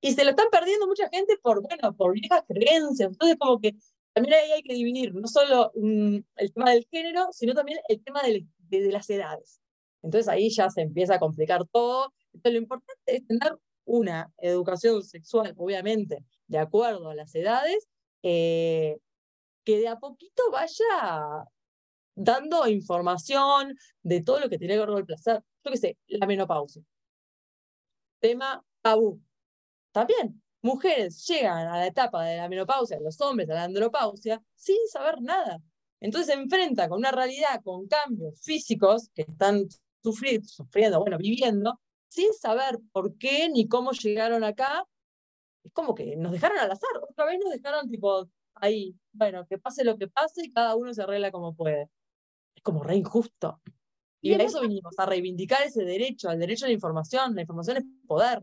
Y 0.00 0.12
se 0.12 0.24
lo 0.24 0.30
están 0.30 0.48
perdiendo 0.50 0.86
mucha 0.86 1.08
gente 1.08 1.36
por, 1.42 1.62
bueno, 1.62 1.94
por 1.96 2.12
viejas 2.12 2.42
creencias. 2.46 3.10
Entonces, 3.12 3.36
como 3.38 3.60
que 3.60 3.74
también 4.16 4.34
ahí 4.34 4.50
hay 4.52 4.62
que 4.62 4.72
dividir 4.72 5.14
no 5.14 5.28
solo 5.28 5.72
mm, 5.74 6.16
el 6.36 6.52
tema 6.54 6.70
del 6.70 6.86
género, 6.90 7.28
sino 7.32 7.52
también 7.52 7.80
el 7.86 8.02
tema 8.02 8.22
de, 8.22 8.46
las 8.90 9.10
edades. 9.10 9.60
Entonces 10.02 10.26
ahí 10.28 10.48
ya 10.48 10.70
se 10.70 10.80
empieza 10.80 11.16
a 11.16 11.18
complicar 11.18 11.66
todo. 11.70 12.14
Entonces 12.32 12.52
lo 12.52 12.58
importante 12.58 13.02
es 13.04 13.26
tener 13.26 13.58
una 13.84 14.32
educación 14.38 15.02
sexual, 15.02 15.52
obviamente, 15.58 16.24
de 16.46 16.58
acuerdo 16.58 17.10
a 17.10 17.14
las 17.14 17.34
edades, 17.34 17.86
eh, 18.22 18.96
que 19.64 19.80
de 19.80 19.88
a 19.88 19.96
poquito 19.96 20.42
vaya 20.50 21.44
dando 22.14 22.66
información 22.68 23.76
de 24.02 24.22
todo 24.22 24.40
lo 24.40 24.48
que 24.48 24.56
tiene 24.56 24.74
que 24.74 24.80
ver 24.80 24.88
con 24.88 24.98
el 24.98 25.04
placer. 25.04 25.42
Yo 25.62 25.70
qué 25.70 25.76
sé, 25.76 25.98
la 26.06 26.26
menopausia. 26.26 26.82
Tema 28.20 28.64
tabú. 28.80 29.20
También, 29.96 30.42
mujeres 30.60 31.26
llegan 31.26 31.68
a 31.68 31.78
la 31.78 31.86
etapa 31.86 32.22
de 32.22 32.36
la 32.36 32.50
menopausia, 32.50 33.00
los 33.00 33.18
hombres 33.22 33.48
a 33.48 33.54
la 33.54 33.64
andropausia, 33.64 34.42
sin 34.54 34.76
saber 34.92 35.22
nada. 35.22 35.58
Entonces 36.00 36.34
se 36.34 36.38
enfrenta 36.38 36.86
con 36.86 36.98
una 36.98 37.12
realidad, 37.12 37.62
con 37.64 37.88
cambios 37.88 38.38
físicos 38.42 39.08
que 39.14 39.22
están 39.22 39.66
sufriendo, 40.02 40.46
sufriendo, 40.46 41.00
bueno, 41.00 41.16
viviendo, 41.16 41.80
sin 42.08 42.30
saber 42.34 42.78
por 42.92 43.16
qué 43.16 43.48
ni 43.48 43.68
cómo 43.68 43.92
llegaron 43.92 44.44
acá. 44.44 44.84
Es 45.64 45.72
como 45.72 45.94
que 45.94 46.14
nos 46.14 46.30
dejaron 46.30 46.58
al 46.58 46.70
azar, 46.70 46.90
otra 47.08 47.24
vez 47.24 47.40
nos 47.42 47.54
dejaron 47.54 47.88
tipo 47.88 48.28
ahí, 48.56 48.94
bueno, 49.12 49.46
que 49.46 49.56
pase 49.56 49.82
lo 49.82 49.96
que 49.96 50.08
pase 50.08 50.44
y 50.44 50.52
cada 50.52 50.76
uno 50.76 50.92
se 50.92 51.04
arregla 51.04 51.30
como 51.30 51.54
puede. 51.56 51.88
Es 52.54 52.62
como 52.62 52.82
re 52.82 52.96
injusto. 52.96 53.62
Y 54.20 54.34
a 54.34 54.42
eso 54.42 54.60
vinimos, 54.60 54.98
a 54.98 55.06
reivindicar 55.06 55.62
ese 55.62 55.84
derecho, 55.84 56.28
al 56.28 56.38
derecho 56.38 56.66
a 56.66 56.68
la 56.68 56.74
información. 56.74 57.34
La 57.34 57.40
información 57.40 57.78
es 57.78 57.84
poder 58.06 58.42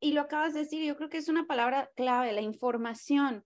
y 0.00 0.12
lo 0.12 0.20
acabas 0.22 0.54
de 0.54 0.60
decir, 0.60 0.84
yo 0.84 0.96
creo 0.96 1.08
que 1.08 1.18
es 1.18 1.28
una 1.28 1.46
palabra 1.46 1.90
clave, 1.96 2.32
la 2.32 2.42
información. 2.42 3.44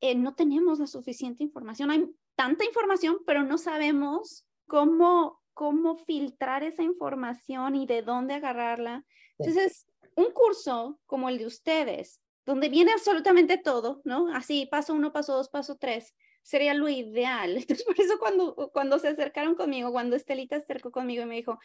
eh, 0.00 0.16
no 0.16 0.34
tenemos 0.34 0.80
la 0.80 0.86
suficiente 0.88 1.44
información. 1.44 1.90
Hay 1.90 2.04
tanta 2.34 2.64
información, 2.64 3.18
pero 3.24 3.44
no 3.44 3.56
sabemos 3.56 4.44
cómo, 4.66 5.40
cómo 5.54 5.96
filtrar 5.96 6.64
esa 6.64 6.82
información 6.82 7.76
y 7.76 7.86
de 7.86 8.02
dónde 8.02 8.34
agarrarla. 8.34 9.04
Entonces, 9.38 9.86
un 10.16 10.32
curso 10.32 10.98
como 11.06 11.28
el 11.28 11.38
de 11.38 11.46
ustedes, 11.46 12.20
donde 12.44 12.68
viene 12.68 12.92
absolutamente 12.92 13.58
todo, 13.58 14.00
¿no? 14.04 14.34
Así, 14.34 14.66
paso 14.66 14.94
uno, 14.94 15.12
paso 15.12 15.34
dos, 15.34 15.48
paso 15.48 15.76
tres, 15.76 16.14
sería 16.42 16.74
lo 16.74 16.88
ideal. 16.88 17.56
Entonces, 17.58 17.84
por 17.84 18.00
eso 18.00 18.18
cuando, 18.18 18.70
cuando 18.72 18.98
se 18.98 19.08
acercaron 19.08 19.54
conmigo, 19.54 19.92
cuando 19.92 20.16
Estelita 20.16 20.56
se 20.56 20.64
acercó 20.64 20.90
conmigo 20.90 21.22
y 21.22 21.26
me 21.26 21.36
dijo, 21.36 21.58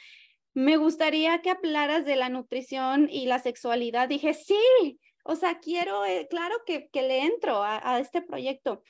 me 0.57 0.75
gustaría 0.75 1.39
que 1.43 1.51
hablaras 1.51 2.03
de 2.03 2.15
la 2.15 2.29
nutrición 2.29 3.09
y 3.11 3.27
la 3.27 3.37
sexualidad, 3.37 4.09
dije, 4.09 4.33
sí, 4.33 4.99
o 5.23 5.35
sea, 5.35 5.59
quiero, 5.59 6.03
eh, 6.03 6.25
claro 6.31 6.55
que, 6.65 6.89
que, 6.89 7.03
le 7.03 7.25
entro 7.25 7.61
a, 7.61 7.77
a 7.93 7.99
este 7.99 8.23
proyecto. 8.23 8.81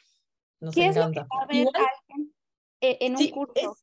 ¿Qué 0.73 0.87
es 0.87 0.95
lo 0.95 1.11
que 1.11 1.19
va 1.19 1.41
a 1.41 1.45
ver 1.45 1.67
alguien 1.67 2.33
eh, 2.79 2.97
en 3.01 3.17
un 3.17 3.29
curso? 3.31 3.75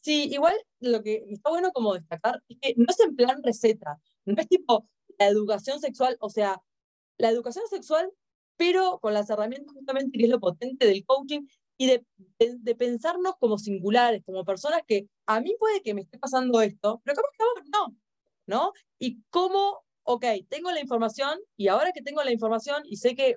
sí, 0.00 0.30
igual 0.32 0.54
lo 0.80 1.02
que 1.02 1.26
está 1.28 1.50
bueno 1.50 1.72
como 1.72 1.92
destacar 1.92 2.42
es 2.48 2.56
que 2.58 2.72
no 2.78 2.86
es 2.88 3.00
en 3.00 3.14
plan 3.14 3.42
receta, 3.42 4.00
no 4.24 4.34
es 4.40 4.48
tipo 4.48 4.88
la 5.18 5.26
educación 5.26 5.78
sexual, 5.78 6.16
o 6.20 6.30
sea, 6.30 6.62
la 7.18 7.28
educación 7.28 7.66
sexual, 7.68 8.10
pero 8.56 8.98
con 8.98 9.12
las 9.12 9.28
herramientas 9.28 9.74
justamente 9.74 10.16
que 10.16 10.24
es 10.24 10.30
lo 10.30 10.40
potente 10.40 10.86
del 10.86 11.04
coaching 11.04 11.42
y 11.78 11.86
de, 11.86 12.06
de, 12.38 12.74
pensarnos 12.74 13.34
como 13.38 13.58
singulares, 13.58 14.22
como 14.24 14.44
personas 14.44 14.82
que 14.86 15.08
a 15.26 15.40
mí 15.40 15.54
puede 15.58 15.82
que 15.82 15.94
me 15.94 16.02
esté 16.02 16.18
pasando 16.18 16.60
esto, 16.60 17.00
pero 17.04 17.16
capaz 17.16 17.30
que 17.36 17.42
a 17.42 17.46
vos 17.46 17.70
no, 17.72 17.96
¿no? 18.46 18.72
Y 18.98 19.22
cómo, 19.30 19.84
ok, 20.04 20.24
tengo 20.48 20.70
la 20.70 20.80
información 20.80 21.38
y 21.56 21.68
ahora 21.68 21.92
que 21.92 22.02
tengo 22.02 22.22
la 22.22 22.32
información 22.32 22.82
y 22.86 22.96
sé 22.96 23.14
que 23.14 23.36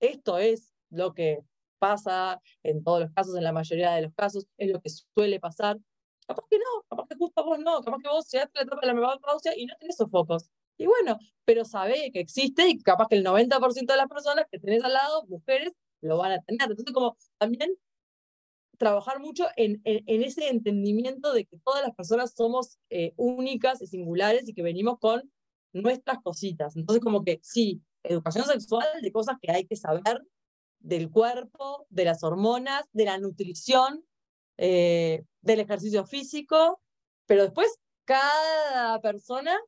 esto 0.00 0.38
es 0.38 0.74
lo 0.90 1.14
que 1.14 1.40
pasa 1.78 2.40
en 2.62 2.82
todos 2.84 3.00
los 3.00 3.10
casos, 3.12 3.36
en 3.36 3.44
la 3.44 3.52
mayoría 3.52 3.92
de 3.92 4.02
los 4.02 4.14
casos, 4.14 4.46
es 4.56 4.70
lo 4.70 4.80
que 4.80 4.90
suele 4.90 5.40
pasar. 5.40 5.78
Capaz 6.26 6.44
que 6.50 6.58
no, 6.58 6.84
capaz 6.88 7.06
que 7.08 7.16
justo 7.16 7.44
vos 7.44 7.58
no, 7.58 7.80
capaz 7.82 7.98
que 8.02 8.08
vos 8.08 8.34
a 8.34 8.38
la 8.38 8.62
etapa 8.62 8.80
de 8.80 8.86
la 8.86 8.94
menopausia 8.94 9.52
y 9.56 9.66
no 9.66 9.74
tenés 9.78 9.96
esos 9.96 10.10
focos. 10.10 10.50
Y 10.78 10.86
bueno, 10.86 11.18
pero 11.44 11.64
sabe 11.64 12.10
que 12.12 12.20
existe 12.20 12.68
y 12.68 12.78
capaz 12.82 13.08
que 13.08 13.16
el 13.16 13.24
90% 13.24 13.86
de 13.86 13.96
las 13.96 14.08
personas 14.08 14.46
que 14.50 14.58
tenés 14.58 14.82
al 14.84 14.92
lado, 14.92 15.24
mujeres, 15.26 15.72
lo 16.00 16.18
van 16.18 16.32
a 16.32 16.42
tener. 16.42 16.70
Entonces, 16.70 16.92
como 16.92 17.16
también 17.38 17.70
trabajar 18.78 19.20
mucho 19.20 19.46
en, 19.56 19.80
ese 19.84 20.48
entendimiento 20.48 21.32
de 21.32 21.46
que 21.46 21.58
todas 21.64 21.82
las 21.82 21.94
personas 21.94 22.34
somos 22.34 22.78
eh, 22.90 23.12
únicas 23.16 23.80
y 23.82 23.86
singulares 23.86 24.48
y 24.48 24.54
que 24.54 24.62
venimos 24.62 24.98
con 24.98 25.30
nuestras 25.72 26.18
cositas. 26.22 26.76
Entonces, 26.76 27.02
como 27.02 27.24
que 27.24 27.40
sí, 27.42 27.82
educación 28.02 28.44
sexual 28.44 28.86
de 29.02 29.12
cosas 29.12 29.36
que 29.40 29.50
hay 29.50 29.66
que 29.66 29.76
saber 29.76 30.22
del 30.78 31.10
cuerpo, 31.10 31.86
de 31.88 32.04
las 32.04 32.22
hormonas, 32.22 32.84
de 32.92 33.04
la 33.04 33.18
nutrición, 33.18 34.04
eh, 34.58 35.24
del 35.40 35.60
ejercicio 35.60 36.06
físico, 36.06 36.80
pero 37.26 37.42
después 37.42 37.78
cada 38.04 39.00
persona 39.00 39.58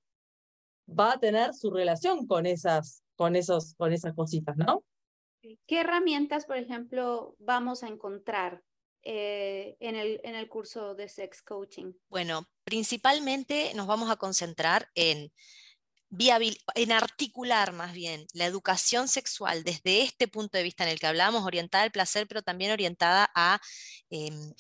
va 0.89 1.13
a 1.13 1.19
tener 1.19 1.55
su 1.55 1.71
relación 1.71 2.27
con 2.27 2.47
esas, 2.47 3.03
con 3.17 3.37
esos, 3.37 3.75
con 3.75 3.93
esas 3.93 4.15
cositas, 4.15 4.57
¿no? 4.57 4.85
¿Qué 5.41 5.81
herramientas, 5.81 6.47
por 6.47 6.57
ejemplo, 6.57 7.37
vamos 7.39 7.83
a 7.83 7.89
encontrar 7.89 8.63
eh, 9.03 9.77
en, 9.81 9.97
el, 9.97 10.21
en 10.25 10.35
el 10.35 10.49
curso 10.49 10.95
de 10.95 11.09
sex 11.09 11.43
coaching? 11.43 11.93
Bueno, 12.09 12.47
principalmente 12.65 13.73
nos 13.75 13.87
vamos 13.87 14.11
a 14.11 14.17
concentrar 14.17 14.89
en 14.95 15.31
en 16.75 16.93
articular 16.93 17.73
más 17.73 17.93
bien 17.93 18.27
la 18.33 18.47
educación 18.47 19.09
sexual 19.09 19.63
desde 19.63 20.03
este 20.03 20.27
punto 20.27 20.57
de 20.57 20.65
vista 20.65 20.85
en 20.85 20.91
el 20.91 20.99
que 20.99 21.07
hablamos, 21.07 21.45
orientada 21.45 21.85
al 21.85 21.91
placer, 21.91 22.27
pero 22.27 22.43
también 22.43 22.71
orientada 22.71 23.31
a 23.35 23.61
em, 24.11 24.55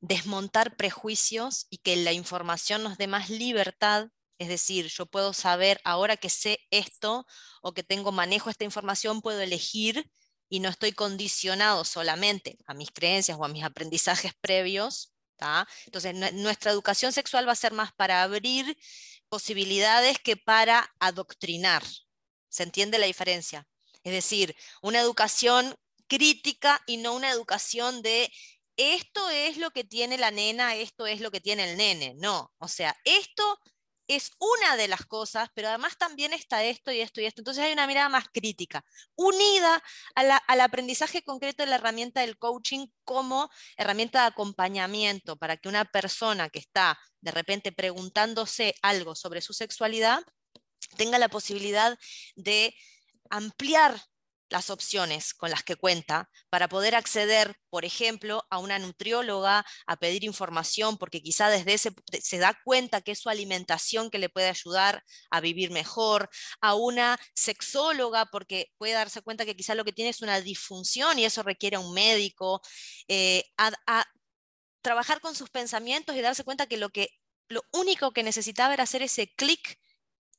desmontar 0.00 0.76
prejuicios 0.76 1.66
y 1.70 1.78
que 1.78 1.96
la 1.96 2.12
información 2.12 2.82
nos 2.82 2.98
dé 2.98 3.06
más 3.06 3.30
libertad. 3.30 4.08
Es 4.40 4.48
decir, 4.48 4.86
yo 4.86 5.04
puedo 5.04 5.34
saber 5.34 5.82
ahora 5.84 6.16
que 6.16 6.30
sé 6.30 6.66
esto 6.70 7.26
o 7.60 7.74
que 7.74 7.82
tengo 7.82 8.10
manejo 8.10 8.48
esta 8.48 8.64
información, 8.64 9.20
puedo 9.20 9.38
elegir 9.42 10.10
y 10.48 10.60
no 10.60 10.70
estoy 10.70 10.92
condicionado 10.92 11.84
solamente 11.84 12.56
a 12.66 12.72
mis 12.72 12.90
creencias 12.90 13.36
o 13.38 13.44
a 13.44 13.48
mis 13.48 13.64
aprendizajes 13.64 14.32
previos. 14.40 15.12
Entonces, 15.84 16.14
nuestra 16.32 16.70
educación 16.70 17.12
sexual 17.12 17.46
va 17.46 17.52
a 17.52 17.56
ser 17.56 17.74
más 17.74 17.92
para 17.92 18.22
abrir 18.22 18.78
posibilidades 19.28 20.18
que 20.18 20.38
para 20.38 20.90
adoctrinar. 21.00 21.82
¿Se 22.48 22.62
entiende 22.62 22.98
la 22.98 23.06
diferencia? 23.06 23.68
Es 24.04 24.12
decir, 24.14 24.56
una 24.80 25.00
educación 25.00 25.74
crítica 26.06 26.80
y 26.86 26.96
no 26.96 27.14
una 27.14 27.30
educación 27.30 28.00
de 28.00 28.32
esto 28.76 29.28
es 29.28 29.58
lo 29.58 29.70
que 29.70 29.84
tiene 29.84 30.16
la 30.16 30.30
nena, 30.30 30.76
esto 30.76 31.06
es 31.06 31.20
lo 31.20 31.30
que 31.30 31.42
tiene 31.42 31.70
el 31.70 31.76
nene. 31.76 32.14
No, 32.16 32.54
o 32.56 32.68
sea, 32.68 32.96
esto 33.04 33.58
es 34.16 34.32
una 34.40 34.76
de 34.76 34.88
las 34.88 35.06
cosas, 35.06 35.50
pero 35.54 35.68
además 35.68 35.96
también 35.96 36.32
está 36.32 36.64
esto 36.64 36.90
y 36.90 37.00
esto 37.00 37.20
y 37.20 37.26
esto. 37.26 37.40
Entonces 37.42 37.64
hay 37.64 37.72
una 37.72 37.86
mirada 37.86 38.08
más 38.08 38.24
crítica, 38.32 38.84
unida 39.14 39.82
al 40.14 40.60
aprendizaje 40.60 41.22
concreto 41.22 41.62
de 41.62 41.68
la 41.70 41.76
herramienta 41.76 42.20
del 42.20 42.36
coaching 42.36 42.88
como 43.04 43.50
herramienta 43.76 44.22
de 44.22 44.26
acompañamiento 44.26 45.36
para 45.36 45.56
que 45.56 45.68
una 45.68 45.84
persona 45.84 46.48
que 46.50 46.58
está 46.58 46.98
de 47.20 47.30
repente 47.30 47.70
preguntándose 47.70 48.74
algo 48.82 49.14
sobre 49.14 49.42
su 49.42 49.52
sexualidad 49.52 50.24
tenga 50.96 51.18
la 51.18 51.28
posibilidad 51.28 51.96
de 52.34 52.74
ampliar 53.30 54.02
las 54.50 54.68
opciones 54.70 55.32
con 55.32 55.50
las 55.50 55.62
que 55.62 55.76
cuenta 55.76 56.28
para 56.50 56.68
poder 56.68 56.94
acceder, 56.94 57.56
por 57.70 57.84
ejemplo, 57.84 58.44
a 58.50 58.58
una 58.58 58.78
nutrióloga, 58.78 59.64
a 59.86 59.96
pedir 59.96 60.24
información, 60.24 60.98
porque 60.98 61.22
quizá 61.22 61.48
desde 61.48 61.74
ese 61.74 61.92
se 62.22 62.38
da 62.38 62.58
cuenta 62.64 63.00
que 63.00 63.12
es 63.12 63.20
su 63.20 63.30
alimentación 63.30 64.10
que 64.10 64.18
le 64.18 64.28
puede 64.28 64.48
ayudar 64.48 65.04
a 65.30 65.40
vivir 65.40 65.70
mejor, 65.70 66.28
a 66.60 66.74
una 66.74 67.18
sexóloga, 67.34 68.26
porque 68.26 68.72
puede 68.76 68.94
darse 68.94 69.22
cuenta 69.22 69.44
que 69.44 69.56
quizá 69.56 69.74
lo 69.74 69.84
que 69.84 69.92
tiene 69.92 70.10
es 70.10 70.22
una 70.22 70.40
disfunción 70.40 71.18
y 71.18 71.24
eso 71.24 71.42
requiere 71.42 71.78
un 71.78 71.94
médico, 71.94 72.60
eh, 73.08 73.44
a, 73.56 73.72
a 73.86 74.04
trabajar 74.82 75.20
con 75.20 75.34
sus 75.34 75.50
pensamientos 75.50 76.16
y 76.16 76.20
darse 76.20 76.44
cuenta 76.44 76.66
que 76.66 76.76
lo 76.76 76.90
que 76.90 77.10
lo 77.48 77.62
único 77.72 78.12
que 78.12 78.22
necesitaba 78.22 78.74
era 78.74 78.84
hacer 78.84 79.02
ese 79.02 79.32
clic 79.34 79.78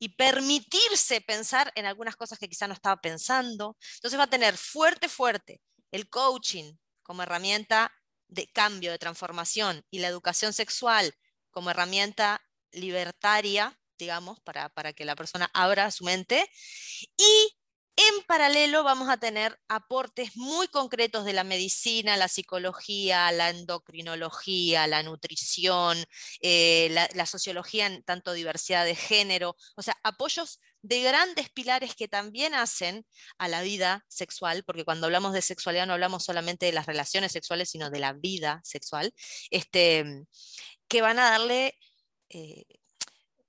y 0.02 0.08
permitirse 0.08 1.20
pensar 1.20 1.70
en 1.76 1.86
algunas 1.86 2.16
cosas 2.16 2.36
que 2.36 2.48
quizá 2.48 2.66
no 2.66 2.74
estaba 2.74 3.00
pensando. 3.00 3.76
Entonces 3.94 4.18
va 4.18 4.24
a 4.24 4.30
tener 4.30 4.56
fuerte, 4.56 5.08
fuerte 5.08 5.60
el 5.92 6.08
coaching 6.08 6.74
como 7.04 7.22
herramienta 7.22 7.92
de 8.26 8.48
cambio, 8.48 8.90
de 8.90 8.98
transformación, 8.98 9.84
y 9.92 10.00
la 10.00 10.08
educación 10.08 10.52
sexual 10.52 11.14
como 11.52 11.70
herramienta 11.70 12.42
libertaria, 12.72 13.78
digamos, 13.96 14.40
para, 14.40 14.70
para 14.70 14.92
que 14.92 15.04
la 15.04 15.14
persona 15.14 15.48
abra 15.54 15.88
su 15.92 16.02
mente. 16.02 16.50
Y 17.16 17.56
en 17.96 18.24
paralelo 18.26 18.84
vamos 18.84 19.08
a 19.08 19.18
tener 19.18 19.58
aportes 19.68 20.36
muy 20.36 20.66
concretos 20.68 21.24
de 21.24 21.32
la 21.34 21.44
medicina, 21.44 22.16
la 22.16 22.28
psicología, 22.28 23.30
la 23.32 23.50
endocrinología, 23.50 24.86
la 24.86 25.02
nutrición, 25.02 25.98
eh, 26.40 26.88
la, 27.14 27.26
sociología 27.26 27.86
en 27.86 28.02
tanto 28.02 28.32
diversidad 28.32 28.84
de 28.84 28.96
género, 28.96 29.56
o 29.76 29.82
sea, 29.82 29.96
apoyos 30.02 30.60
de 30.82 31.02
grandes 31.02 31.50
pilares 31.50 31.94
que 31.94 32.08
también 32.08 32.54
hacen 32.54 33.06
a 33.38 33.48
la 33.48 33.62
vida 33.62 34.04
sexual, 34.08 34.64
porque 34.64 34.84
cuando 34.84 35.06
hablamos 35.06 35.32
de 35.32 35.42
sexualidad 35.42 35.86
no 35.86 35.92
hablamos 35.92 36.24
solamente 36.24 36.66
de 36.66 36.72
las 36.72 36.86
relaciones 36.86 37.32
sexuales, 37.32 37.70
sino 37.70 37.90
de 37.90 38.00
la 38.00 38.12
vida 38.14 38.60
sexual, 38.64 39.12
este, 39.50 40.04
que 40.88 41.02
van 41.02 41.18
a 41.18 41.30
darle... 41.30 41.78
Eh, 42.30 42.64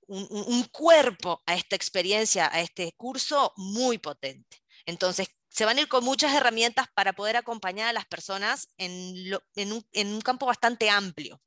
un, 0.08 0.64
cuerpo 0.72 1.42
a 1.46 1.56
esta 1.56 1.76
experiencia, 1.76 2.50
a 2.52 2.62
este 2.62 2.94
curso 2.98 3.54
muy 3.58 3.98
potente. 3.98 4.58
Entonces, 4.86 5.28
se 5.50 5.66
van 5.66 5.78
a 5.78 5.82
ir 5.82 5.88
con 5.88 6.04
muchas 6.04 6.34
herramientas 6.34 6.88
para 6.96 7.14
poder 7.14 7.38
acompañar 7.38 7.88
a 7.88 7.94
las 7.94 8.06
personas 8.06 8.74
en, 8.78 9.34
un, 9.56 10.22
campo 10.22 10.46
bastante 10.46 10.90
amplio. 10.90 11.40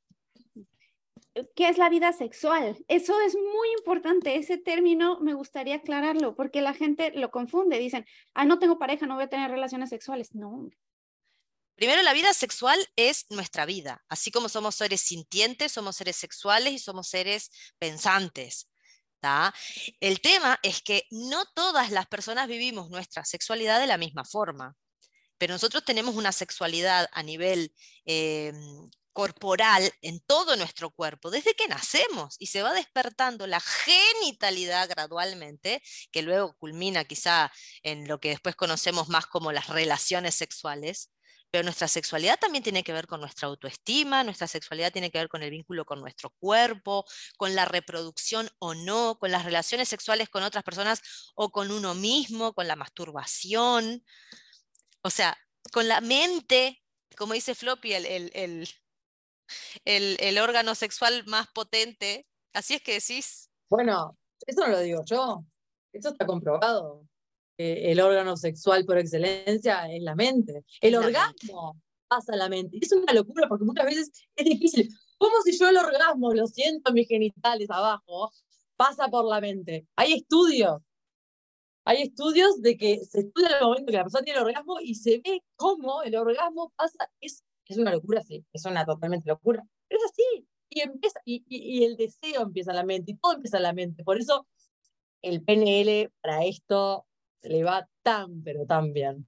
¿Qué 1.55 1.69
es 1.69 1.77
la 1.77 1.89
vida 1.89 2.13
sexual? 2.13 2.77
Eso 2.87 3.19
es 3.21 3.35
muy 3.35 3.69
importante. 3.77 4.35
Ese 4.37 4.57
término 4.57 5.19
me 5.19 5.35
gustaría 5.35 5.75
aclararlo 5.75 6.35
porque 6.35 6.61
la 6.61 6.73
gente 6.73 7.11
lo 7.11 7.29
confunde. 7.29 7.77
Dicen, 7.77 8.05
ah, 8.33 8.45
no 8.45 8.57
tengo 8.57 8.79
pareja, 8.79 9.05
no 9.05 9.15
voy 9.15 9.25
a 9.25 9.29
tener 9.29 9.51
relaciones 9.51 9.89
sexuales. 9.89 10.33
No, 10.33 10.69
Primero, 11.77 12.01
la 12.01 12.13
vida 12.13 12.33
sexual 12.33 12.77
es 12.97 13.25
nuestra 13.29 13.65
vida. 13.65 14.03
Así 14.09 14.31
como 14.31 14.49
somos 14.49 14.75
seres 14.75 14.99
sintientes, 14.99 15.71
somos 15.71 15.95
seres 15.95 16.17
sexuales 16.17 16.73
y 16.73 16.79
somos 16.79 17.07
seres 17.07 17.49
pensantes. 17.79 18.67
El 19.99 20.21
tema 20.21 20.59
es 20.63 20.81
que 20.81 21.05
no 21.11 21.45
todas 21.55 21.91
las 21.91 22.07
personas 22.07 22.47
vivimos 22.47 22.89
nuestra 22.89 23.25
sexualidad 23.25 23.79
de 23.79 23.87
la 23.87 23.97
misma 23.97 24.23
forma, 24.23 24.75
pero 25.37 25.53
nosotros 25.53 25.83
tenemos 25.85 26.15
una 26.15 26.31
sexualidad 26.31 27.09
a 27.11 27.23
nivel 27.23 27.73
em, 28.05 28.89
corporal 29.13 29.91
en 30.01 30.19
todo 30.21 30.55
nuestro 30.55 30.91
cuerpo 30.91 31.31
desde 31.31 31.55
que 31.55 31.67
nacemos 31.67 32.35
y 32.39 32.47
se 32.47 32.61
va 32.61 32.73
despertando 32.73 33.47
la 33.47 33.59
genitalidad 33.59 34.87
gradualmente, 34.89 35.81
que 36.11 36.21
luego 36.21 36.55
culmina 36.57 37.03
quizá 37.05 37.51
en 37.83 38.07
lo 38.07 38.19
que 38.19 38.29
después 38.29 38.55
conocemos 38.55 39.09
más 39.09 39.25
como 39.27 39.51
las 39.51 39.67
relaciones 39.67 40.35
sexuales. 40.35 41.11
Pero 41.51 41.63
nuestra 41.63 41.87
sexualidad 41.87 42.37
también 42.39 42.63
tiene 42.63 42.83
que 42.83 42.93
ver 42.93 43.07
con 43.07 43.21
nuestra 43.21 43.47
autoestima, 43.47 44.23
nuestra 44.23 44.47
sexualidad 44.47 44.91
tiene 44.91 45.11
que 45.11 45.17
ver 45.17 45.29
con 45.29 45.43
el 45.43 45.49
vínculo 45.49 45.85
con 45.85 46.01
nuestro 46.01 46.29
cuerpo, 46.39 47.05
con 47.37 47.55
la 47.55 47.65
reproducción 47.65 48.49
o 48.59 48.75
no, 48.75 49.17
con 49.19 49.31
las 49.31 49.45
relaciones 49.45 49.87
sexuales 49.87 50.29
con 50.29 50.43
otras 50.43 50.63
personas 50.63 51.01
o 51.35 51.49
con 51.49 51.71
uno 51.71 51.95
mismo, 51.95 52.53
con 52.53 52.67
la 52.67 52.75
masturbación, 52.75 54.03
o 55.01 55.09
sea, 55.09 55.37
con 55.71 55.87
la 55.87 56.01
mente, 56.01 56.83
como 57.17 57.33
dice 57.33 57.55
Floppy, 57.55 57.93
el, 57.93 58.67
el, 59.85 60.37
órgano 60.37 60.75
sexual 60.75 61.23
más 61.27 61.47
potente. 61.47 62.27
Así 62.53 62.73
es 62.73 62.81
que 62.81 62.93
decís. 62.93 63.49
Bueno, 63.69 64.17
eso 64.45 64.61
no 64.61 64.67
lo 64.67 64.79
digo 64.79 65.03
yo, 65.05 65.43
eso 65.93 66.09
está 66.09 66.25
comprobado. 66.25 67.07
Eh, 67.57 67.91
el 67.91 67.99
órgano 67.99 68.37
sexual 68.37 68.85
por 68.85 68.97
excelencia 68.97 69.91
es 69.91 70.01
la 70.03 70.15
mente. 70.15 70.63
El 70.79 70.95
orgasmo 70.95 71.81
pasa 72.07 72.33
a 72.33 72.37
la 72.37 72.49
mente. 72.49 72.77
Y 72.77 72.85
es 72.85 72.91
una 72.91 73.13
locura 73.13 73.47
porque 73.47 73.65
muchas 73.65 73.85
veces 73.85 74.11
es 74.35 74.45
difícil. 74.45 74.89
¿Cómo 75.17 75.33
si 75.43 75.57
yo 75.57 75.67
el 75.67 75.77
orgasmo 75.77 76.33
lo 76.33 76.45
siento 76.47 76.89
en 76.89 76.95
mis 76.95 77.07
genitales 77.07 77.69
abajo? 77.69 78.31
Pasa 78.75 79.07
por 79.07 79.25
la 79.25 79.41
mente. 79.41 79.87
Hay 79.95 80.13
estudios. 80.13 80.81
Hay 81.85 82.03
estudios 82.03 82.61
de 82.61 82.77
que 82.77 83.03
se 83.05 83.21
estudia 83.21 83.57
el 83.57 83.63
momento 83.63 83.91
que 83.91 83.97
la 83.97 84.03
persona 84.03 84.23
tiene 84.23 84.39
el 84.39 84.45
orgasmo 84.45 84.79
y 84.79 84.93
se 84.93 85.21
ve 85.23 85.41
cómo 85.55 86.03
el 86.03 86.15
orgasmo 86.15 86.71
pasa. 86.75 87.09
Es, 87.19 87.43
es 87.65 87.77
una 87.77 87.91
locura, 87.91 88.21
sí. 88.21 88.45
Es 88.53 88.65
una 88.65 88.85
totalmente 88.85 89.29
locura. 89.29 89.63
Pero 89.87 90.01
es 90.03 90.11
así. 90.11 90.47
Y, 90.69 90.81
empieza, 90.81 91.19
y, 91.25 91.43
y, 91.47 91.79
y 91.79 91.85
el 91.85 91.97
deseo 91.97 92.43
empieza 92.43 92.71
en 92.71 92.77
la 92.77 92.83
mente. 92.83 93.13
Y 93.13 93.17
todo 93.17 93.33
empieza 93.33 93.57
en 93.57 93.63
la 93.63 93.73
mente. 93.73 94.03
Por 94.03 94.19
eso 94.19 94.47
el 95.23 95.43
PNL 95.43 96.11
para 96.21 96.45
esto 96.45 97.07
le 97.43 97.63
va 97.63 97.87
tan, 98.03 98.41
pero 98.43 98.65
tan 98.65 98.93
bien. 98.93 99.25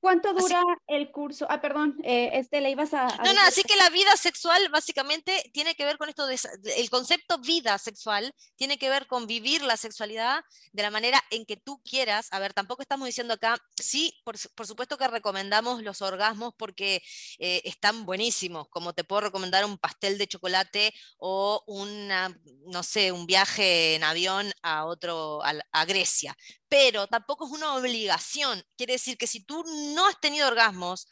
¿Cuánto 0.00 0.32
dura 0.32 0.62
el 0.86 1.10
curso? 1.10 1.46
Ah, 1.50 1.60
perdón, 1.60 1.98
eh, 2.02 2.30
este 2.32 2.62
le 2.62 2.70
ibas 2.70 2.94
a, 2.94 3.06
No, 3.22 3.34
no, 3.34 3.40
así 3.42 3.62
que 3.62 3.76
la 3.76 3.90
vida 3.90 4.16
sexual 4.16 4.68
básicamente 4.70 5.50
tiene 5.52 5.74
que 5.74 5.84
ver 5.84 5.98
con 5.98 6.08
esto, 6.08 6.26
de, 6.26 6.38
el 6.78 6.88
concepto 6.88 7.38
vida 7.38 7.76
sexual 7.76 8.34
tiene 8.56 8.78
que 8.78 8.88
ver 8.88 9.06
con 9.06 9.26
vivir 9.26 9.62
la 9.62 9.76
sexualidad 9.76 10.42
de 10.72 10.82
la 10.82 10.90
manera 10.90 11.22
en 11.30 11.44
que 11.44 11.58
tú 11.58 11.82
quieras. 11.82 12.28
A 12.30 12.38
ver, 12.38 12.54
tampoco 12.54 12.80
estamos 12.80 13.06
diciendo 13.06 13.34
acá, 13.34 13.58
sí, 13.78 14.18
por, 14.24 14.38
supuesto 14.38 14.96
que 14.96 15.06
recomendamos 15.06 15.82
los 15.82 16.00
orgasmos 16.00 16.54
porque 16.56 17.02
eh, 17.38 17.60
están 17.64 18.06
buenísimos, 18.06 18.68
como 18.70 18.94
te 18.94 19.04
puedo 19.04 19.20
recomendar 19.20 19.66
un 19.66 19.76
pastel 19.76 20.16
de 20.16 20.28
chocolate 20.28 20.94
o 21.18 21.62
una, 21.66 22.34
no 22.66 22.82
sé, 22.82 23.12
un 23.12 23.26
viaje 23.26 23.96
en 23.96 24.04
avión 24.04 24.50
a 24.62 24.86
otro, 24.86 25.42
a 25.44 25.84
Grecia 25.84 26.34
pero 26.70 27.08
tampoco 27.08 27.46
es 27.46 27.52
una 27.52 27.74
obligación. 27.74 28.64
Quiere 28.76 28.94
decir 28.94 29.18
que 29.18 29.26
si 29.26 29.40
tú 29.44 29.64
no 29.94 30.06
has 30.06 30.18
tenido 30.20 30.46
orgasmos 30.46 31.08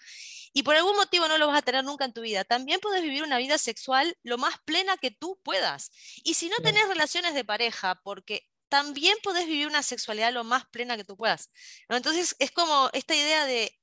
y 0.55 0.63
por 0.63 0.77
algún 0.77 0.97
motivo 0.97 1.27
no 1.29 1.37
lo 1.37 1.49
vas 1.49 1.59
a 1.59 1.63
tener 1.63 1.85
nunca 1.85 2.05
en 2.05 2.15
tu 2.15 2.23
vida, 2.23 2.45
también 2.45 2.81
puedes 2.81 3.03
vivir 3.03 3.25
una 3.25 3.39
vida 3.39 3.59
sexual 3.59 4.17
lo 4.23 4.39
más 4.39 4.55
plena 4.65 4.97
que 4.97 5.11
tú 5.11 5.41
puedas. 5.43 5.91
Y 6.23 6.35
si 6.35 6.49
no 6.49 6.57
tenés 6.59 6.87
relaciones 6.87 7.35
de 7.35 7.45
pareja, 7.45 8.01
porque 8.05 8.49
también 8.69 9.19
puedes 9.23 9.47
vivir 9.47 9.67
una 9.67 9.83
sexualidad 9.83 10.33
lo 10.33 10.45
más 10.45 10.65
plena 10.69 10.97
que 10.97 11.05
tú 11.05 11.17
puedas. 11.17 11.51
Entonces 11.89 12.37
es 12.39 12.53
como 12.53 12.89
esta 12.93 13.17
idea 13.17 13.45
de 13.45 13.77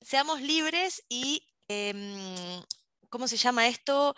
seamos 0.00 0.42
libres 0.42 1.02
y, 1.08 1.44
em, 1.66 2.62
¿cómo 3.10 3.26
se 3.26 3.36
llama 3.36 3.66
esto? 3.66 4.14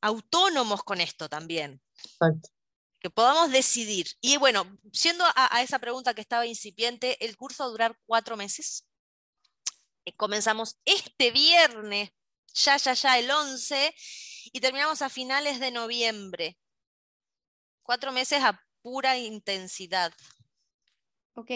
Autónomos 0.00 0.82
con 0.82 1.02
esto 1.02 1.28
también. 1.28 1.82
Exacto 2.02 2.55
que 3.00 3.10
podamos 3.10 3.50
decidir. 3.50 4.06
Y 4.20 4.36
bueno, 4.36 4.64
siendo 4.92 5.24
a, 5.34 5.62
esa 5.62 5.78
pregunta 5.78 6.14
que 6.14 6.20
estaba 6.20 6.46
incipiente, 6.46 7.24
el 7.24 7.36
curso 7.36 7.64
va 7.64 7.68
a 7.68 7.70
durar 7.70 7.98
cuatro 8.06 8.36
meses. 8.36 8.86
Eh, 10.04 10.14
comenzamos 10.16 10.78
este 10.84 11.30
viernes, 11.30 12.10
ya, 12.54 12.76
ya, 12.76 12.94
ya, 12.94 13.18
el 13.18 13.30
11, 13.30 13.94
y 14.52 14.60
terminamos 14.60 15.02
a 15.02 15.08
finales 15.08 15.60
de 15.60 15.70
noviembre. 15.70 16.58
Cuatro 17.82 18.12
meses 18.12 18.42
a 18.42 18.60
pura 18.82 19.18
intensidad. 19.18 20.12
Ok, 21.34 21.50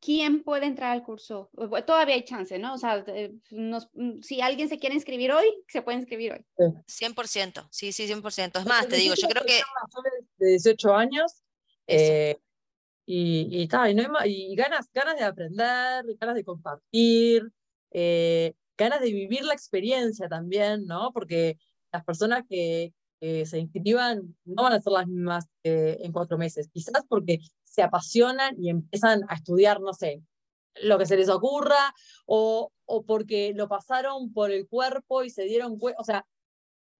¿quién 0.00 0.42
puede 0.42 0.66
entrar 0.66 0.92
al 0.92 1.02
curso? 1.02 1.50
Todavía 1.86 2.14
hay 2.14 2.24
chance, 2.24 2.58
¿no? 2.58 2.74
O 2.74 2.78
sea, 2.78 3.04
mm, 3.50 4.20
si 4.22 4.40
alguien 4.40 4.68
se 4.68 4.78
quiere 4.78 4.94
inscribir 4.94 5.32
hoy, 5.32 5.46
se 5.66 5.82
puede 5.82 5.98
inscribir 5.98 6.32
hoy. 6.32 6.44
100%, 6.86 7.68
sí, 7.70 7.92
sí, 7.92 8.06
100%. 8.06 8.60
Es 8.60 8.66
más, 8.66 8.88
te 8.88 8.96
digo, 8.96 9.14
yo 9.14 9.28
creo 9.28 9.44
que... 9.44 9.60
De 10.38 10.50
18 10.50 10.94
años. 10.94 11.42
Eh, 11.86 12.36
y, 13.06 13.48
y, 13.50 13.62
y, 13.62 14.56
ganas, 14.56 14.90
ganas 14.92 15.16
de 15.16 15.24
aprender, 15.24 16.04
ganas 16.20 16.34
de 16.34 16.44
compartir, 16.44 17.50
eh, 17.90 18.54
ganas 18.76 19.00
de 19.00 19.12
vivir 19.12 19.44
la 19.44 19.54
experiencia 19.54 20.28
también, 20.28 20.86
¿no? 20.86 21.12
Porque 21.12 21.58
las 21.92 22.04
personas 22.04 22.44
que, 22.48 22.92
se 23.20 23.58
inscriban 23.58 24.36
no 24.44 24.62
van 24.62 24.74
a 24.74 24.80
ser 24.80 24.92
las 24.92 25.08
mismas 25.08 25.48
en 25.64 26.12
cuatro 26.12 26.38
meses, 26.38 26.68
quizás 26.72 27.02
porque 27.08 27.40
se 27.64 27.82
apasionan 27.82 28.54
y 28.62 28.70
empiezan 28.70 29.24
a 29.28 29.34
estudiar, 29.34 29.80
no 29.80 29.92
sé, 29.92 30.22
lo 30.82 30.98
que 30.98 31.06
se 31.06 31.16
les 31.16 31.28
ocurra, 31.28 31.92
o, 32.26 32.70
o 32.86 33.02
porque 33.02 33.52
lo 33.56 33.66
pasaron 33.66 34.32
por 34.32 34.52
el 34.52 34.68
cuerpo 34.68 35.24
y 35.24 35.30
se 35.30 35.42
dieron 35.44 35.78
cuenta, 35.80 36.00
o 36.00 36.04
sea, 36.04 36.26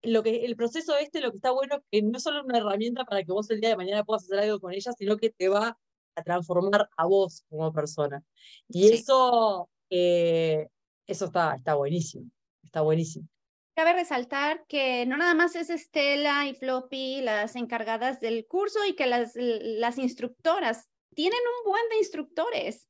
lo 0.02 0.22
que, 0.22 0.44
el 0.44 0.56
proceso 0.56 0.96
este, 0.96 1.20
lo 1.20 1.30
que 1.30 1.36
está 1.36 1.50
bueno 1.50 1.76
es 1.76 1.82
que 1.90 2.02
no 2.02 2.16
es 2.16 2.22
solo 2.22 2.44
una 2.44 2.58
herramienta 2.58 3.04
para 3.04 3.22
que 3.22 3.32
vos 3.32 3.50
el 3.50 3.60
día 3.60 3.70
de 3.70 3.76
mañana 3.76 4.04
puedas 4.04 4.24
hacer 4.24 4.38
algo 4.38 4.60
con 4.60 4.72
ella, 4.72 4.92
sino 4.96 5.16
que 5.16 5.30
te 5.30 5.48
va 5.48 5.78
a 6.14 6.22
transformar 6.22 6.88
a 6.96 7.06
vos 7.06 7.44
como 7.48 7.72
persona. 7.72 8.22
Y 8.68 8.92
eso, 8.92 9.68
eh, 9.90 10.68
eso 11.06 11.26
está, 11.26 11.54
está 11.54 11.74
buenísimo, 11.74 12.30
está 12.62 12.80
buenísimo. 12.80 13.28
Cabe 13.74 13.92
resaltar 13.92 14.64
que 14.66 15.06
no 15.06 15.16
nada 15.16 15.34
más 15.34 15.54
es 15.54 15.70
Estela 15.70 16.48
y 16.48 16.54
Floppy 16.54 17.20
las 17.22 17.54
encargadas 17.54 18.18
del 18.20 18.44
curso 18.46 18.84
y 18.84 18.94
que 18.94 19.06
las, 19.06 19.32
las 19.36 19.98
instructoras 19.98 20.88
tienen 21.14 21.38
un 21.38 21.70
buen 21.70 21.88
de 21.90 21.98
instructores 21.98 22.88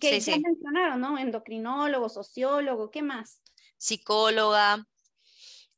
que 0.00 0.18
ya 0.18 0.36
mencionaron, 0.38 1.00
¿no? 1.00 1.18
Endocrinólogo, 1.18 2.08
sociólogo, 2.08 2.90
¿qué 2.90 3.02
más? 3.02 3.42
Psicóloga, 3.76 4.86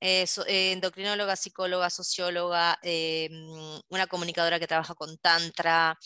eh, 0.01 0.27
eh, 0.47 0.73
endocrinóloga, 0.73 1.37
psicóloga, 1.37 1.91
socióloga, 1.91 2.79
mm, 2.83 3.81
una 3.89 4.07
comunicadora 4.07 4.59
que 4.59 4.67
trabaja 4.67 4.95
con 4.95 5.17
tantra, 5.19 5.99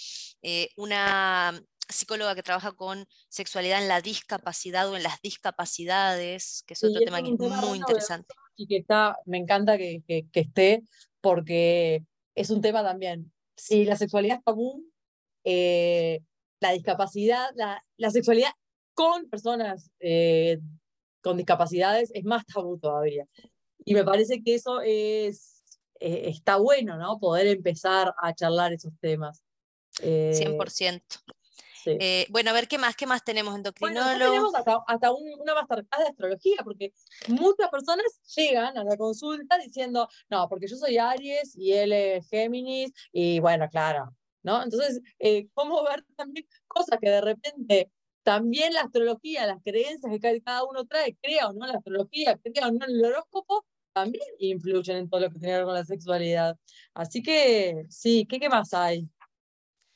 una 0.76 1.60
psicóloga 1.92 2.34
que 2.34 2.42
trabaja 2.42 2.72
con 2.72 3.06
sexualidad 3.28 3.82
en 3.82 3.88
la 3.88 4.00
discapacidad 4.00 4.88
o 4.88 4.96
en 4.96 5.02
las 5.02 5.20
discapacidades, 5.22 6.62
que 6.66 6.74
es 6.74 6.84
otro 6.84 7.00
tema 7.00 7.22
que 7.22 7.30
es 7.30 7.38
muy 7.38 7.78
interesante. 7.78 8.34
Y 8.56 8.66
que 8.66 8.78
está, 8.78 9.16
me 9.26 9.38
encanta 9.38 9.78
que, 9.78 10.02
que, 10.06 10.40
esté, 10.40 10.82
porque 11.20 12.04
es 12.34 12.50
un 12.50 12.60
tema 12.60 12.82
también. 12.82 13.32
Si 13.56 13.84
la 13.84 13.96
sexualidad 13.96 14.38
es 14.38 14.44
común, 14.44 14.90
eh, 15.44 16.20
la 16.60 16.72
discapacidad, 16.72 17.50
la, 17.54 17.82
la, 17.96 18.10
sexualidad 18.10 18.50
con 18.94 19.28
personas 19.30 19.90
eh, 20.00 20.58
con 21.22 21.38
discapacidades 21.38 22.10
es 22.14 22.24
más 22.24 22.44
tabú 22.46 22.78
todavía. 22.78 23.26
Y 23.84 23.94
me 23.94 24.04
parece 24.04 24.42
que 24.42 24.54
eso 24.54 24.80
es, 24.82 25.64
eh, 26.00 26.24
está 26.26 26.56
bueno, 26.56 26.96
¿no? 26.96 27.18
Poder 27.18 27.46
empezar 27.46 28.14
a 28.20 28.34
charlar 28.34 28.72
esos 28.72 28.92
temas. 29.00 29.42
100%. 30.00 31.02
Eh, 31.86 32.26
bueno, 32.30 32.50
a 32.50 32.52
ver, 32.52 32.68
¿qué 32.68 32.78
más? 32.78 32.94
¿Qué 32.94 33.06
más 33.06 33.24
tenemos 33.24 33.54
endocrinólogo? 33.54 34.04
Bueno, 34.04 34.24
tenemos 34.24 34.54
hasta, 34.54 34.78
hasta 34.86 35.12
una 35.12 35.54
masterclass 35.54 36.00
de 36.00 36.08
astrología, 36.08 36.58
porque 36.62 36.92
muchas 37.28 37.68
personas 37.70 38.04
llegan 38.36 38.76
a 38.76 38.84
la 38.84 38.96
consulta 38.96 39.58
diciendo, 39.58 40.08
no, 40.28 40.48
porque 40.48 40.66
yo 40.66 40.76
soy 40.76 40.98
Aries 40.98 41.56
y 41.56 41.72
él 41.72 41.92
es 41.92 42.28
Géminis, 42.28 42.92
y 43.12 43.40
bueno, 43.40 43.68
claro, 43.70 44.14
¿no? 44.42 44.62
Entonces, 44.62 45.00
eh, 45.18 45.48
¿cómo 45.54 45.82
ver 45.84 46.04
también 46.16 46.46
cosas 46.66 46.98
que 47.00 47.10
de 47.10 47.20
repente 47.20 47.90
también 48.30 48.72
la 48.74 48.82
astrología, 48.82 49.44
las 49.44 49.60
creencias 49.60 50.12
que 50.20 50.40
cada 50.40 50.62
uno 50.62 50.84
trae, 50.84 51.16
crea 51.20 51.48
o 51.48 51.52
no 51.52 51.66
la 51.66 51.78
astrología, 51.78 52.38
crea 52.38 52.68
o 52.68 52.70
no 52.70 52.86
el 52.86 53.04
horóscopo, 53.04 53.66
también 53.92 54.22
influyen 54.38 54.98
en 54.98 55.10
todo 55.10 55.22
lo 55.22 55.30
que 55.30 55.40
tiene 55.40 55.54
que 55.54 55.56
ver 55.56 55.64
con 55.64 55.74
la 55.74 55.84
sexualidad. 55.84 56.56
Así 56.94 57.24
que, 57.24 57.86
sí, 57.88 58.28
¿qué, 58.30 58.38
qué 58.38 58.48
más 58.48 58.72
hay? 58.72 59.08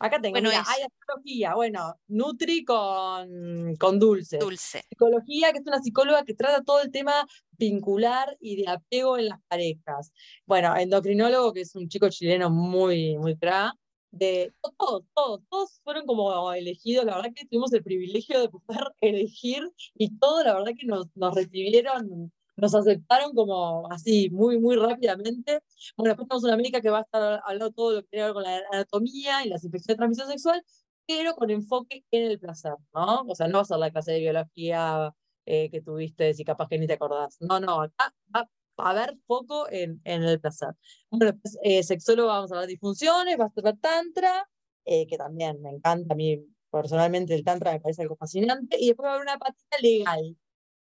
Acá 0.01 0.21
tengo, 0.21 0.33
bueno, 0.33 0.51
hay 0.51 0.83
astrología, 0.83 1.55
bueno, 1.55 1.95
Nutri 2.09 2.65
con, 2.65 3.77
con 3.77 4.01
Dulce. 4.01 4.39
Dulce. 4.39 4.83
Psicología, 4.89 5.53
que 5.53 5.59
es 5.61 5.67
una 5.69 5.79
psicóloga 5.79 6.25
que 6.25 6.35
trata 6.35 6.65
todo 6.65 6.83
el 6.83 6.91
tema 6.91 7.25
vincular 7.53 8.37
y 8.41 8.57
de 8.57 8.69
apego 8.69 9.17
en 9.17 9.29
las 9.29 9.39
parejas. 9.47 10.13
Bueno, 10.45 10.75
endocrinólogo, 10.77 11.53
que 11.53 11.61
es 11.61 11.77
un 11.77 11.89
chico 11.89 12.09
chileno 12.09 12.51
muy, 12.51 13.17
muy 13.17 13.37
crack. 13.37 13.77
De 14.17 14.55
todos, 14.79 15.05
todos, 15.15 15.41
todos 15.51 15.81
fueron 15.85 16.07
como 16.07 16.53
elegidos, 16.53 17.05
la 17.05 17.17
verdad 17.17 17.33
que 17.35 17.47
tuvimos 17.47 17.73
el 17.73 17.83
privilegio 17.83 18.41
de 18.41 18.49
poder 18.49 18.93
elegir 19.01 19.71
y 19.95 20.17
todos, 20.19 20.45
la 20.45 20.55
verdad 20.55 20.73
que 20.79 20.87
nos, 20.87 21.07
nos 21.15 21.35
recibieron 21.35 22.33
nos 22.57 22.75
aceptaron 22.75 23.35
como 23.35 23.91
así, 23.91 24.31
muy, 24.31 24.59
muy 24.61 24.77
rápidamente. 24.77 25.61
Bueno, 25.97 26.11
después 26.11 26.29
tenemos 26.29 26.45
una 26.45 26.57
médica 26.57 26.81
que 26.81 26.91
va 26.91 26.99
a 26.99 27.03
estar 27.03 27.43
hablando 27.45 27.73
todo 27.73 27.93
lo 27.93 28.03
que 28.03 28.09
tiene 28.09 28.23
que 28.23 28.27
ver 28.27 28.35
con 28.35 28.43
la 28.45 28.63
anatomía 28.73 29.45
y 29.45 29.49
las 29.49 29.65
infecciones 29.65 29.97
de 29.97 29.99
transmisión 29.99 30.29
sexual, 30.29 30.63
pero 31.07 31.35
con 31.35 31.51
enfoque 31.51 32.05
en 32.11 32.31
el 32.31 32.39
placer, 32.39 32.75
¿no? 32.95 33.23
O 33.23 33.35
sea, 33.35 33.49
no 33.49 33.59
va 33.59 33.63
a 33.63 33.65
ser 33.65 33.79
la 33.79 33.91
clase 33.91 34.13
de 34.13 34.21
biología 34.21 35.13
eh, 35.47 35.71
que 35.71 35.81
tuviste, 35.83 36.33
si 36.35 36.45
capaz 36.45 36.69
que 36.69 36.79
ni 36.79 36.87
te 36.87 36.95
acordás. 36.95 37.37
No, 37.41 37.61
no, 37.61 37.83
acá 37.83 38.15
va 38.35 38.49
a 38.77 38.91
haber 38.91 39.17
foco 39.27 39.67
en, 39.71 40.01
el 40.05 40.41
placer. 40.41 40.71
Bueno, 41.11 41.33
después, 41.33 41.59
eh, 41.63 41.83
sexólogo, 41.83 42.29
vamos 42.29 42.51
a 42.51 42.55
hablar 42.55 42.67
de 42.67 42.73
disfunciones, 42.73 43.39
va 43.39 43.47
a 43.47 43.51
ser 43.51 43.77
tantra, 43.79 44.49
eh, 44.85 45.07
que 45.07 45.17
también 45.17 45.61
me 45.63 45.71
encanta 45.71 46.15
a 46.15 46.17
mí 46.17 46.45
personalmente 46.71 47.35
el 47.35 47.45
tantra 47.45 47.73
me 47.73 47.81
parece 47.81 48.03
algo 48.03 48.17
fascinante, 48.17 48.77
y 48.79 48.89
después 48.89 49.07
va 49.07 49.13
a 49.13 49.15
haber 49.15 49.27
una 49.27 49.39
patita 49.39 49.79
legal, 49.81 50.37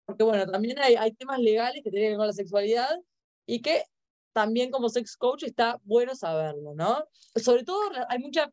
porque 0.07 0.24
bueno, 0.24 0.46
también 0.46 0.78
hay, 0.78 0.94
hay 0.96 1.12
temas 1.12 1.38
legales 1.38 1.83
que 1.85 1.90
tienen 1.90 2.07
que 2.07 2.11
ver 2.11 2.18
con 2.18 2.26
la 2.28 2.33
sexualidad 2.33 2.98
y 3.46 3.61
que 3.61 3.85
también 4.33 4.71
como 4.71 4.88
sex 4.88 5.16
coach 5.16 5.45
está 5.45 5.79
bueno 5.85 6.14
saberlo, 6.14 6.75
¿no? 6.75 7.05
Sobre 7.37 7.64
todo 7.64 7.79
hay 8.09 8.18
mucha, 8.18 8.51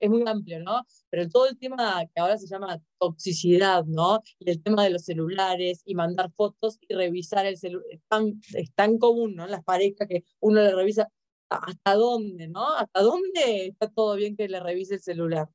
es 0.00 0.10
muy 0.10 0.22
amplio, 0.26 0.60
¿no? 0.60 0.86
Pero 1.10 1.28
todo 1.28 1.46
el 1.46 1.58
tema 1.58 2.04
que 2.14 2.20
ahora 2.20 2.38
se 2.38 2.46
llama 2.46 2.78
toxicidad, 2.98 3.84
¿no? 3.84 4.22
Y 4.38 4.50
el 4.50 4.62
tema 4.62 4.84
de 4.84 4.90
los 4.90 5.04
celulares 5.04 5.82
y 5.84 5.94
mandar 5.94 6.30
fotos 6.36 6.78
y 6.80 6.94
revisar 6.94 7.46
el 7.46 7.56
celular, 7.56 7.86
es 7.90 8.00
tan, 8.08 8.40
es 8.54 8.72
tan 8.74 8.98
común, 8.98 9.34
¿no? 9.34 9.46
Las 9.46 9.64
parejas 9.64 10.08
que 10.08 10.24
uno 10.40 10.60
le 10.60 10.74
revisa 10.74 11.08
hasta 11.48 11.94
dónde, 11.94 12.48
¿no? 12.48 12.74
Hasta 12.74 13.00
dónde 13.00 13.66
está 13.68 13.88
todo 13.88 14.16
bien 14.16 14.36
que 14.36 14.48
le 14.48 14.60
revise 14.60 14.94
el 14.94 15.02
celular. 15.02 15.48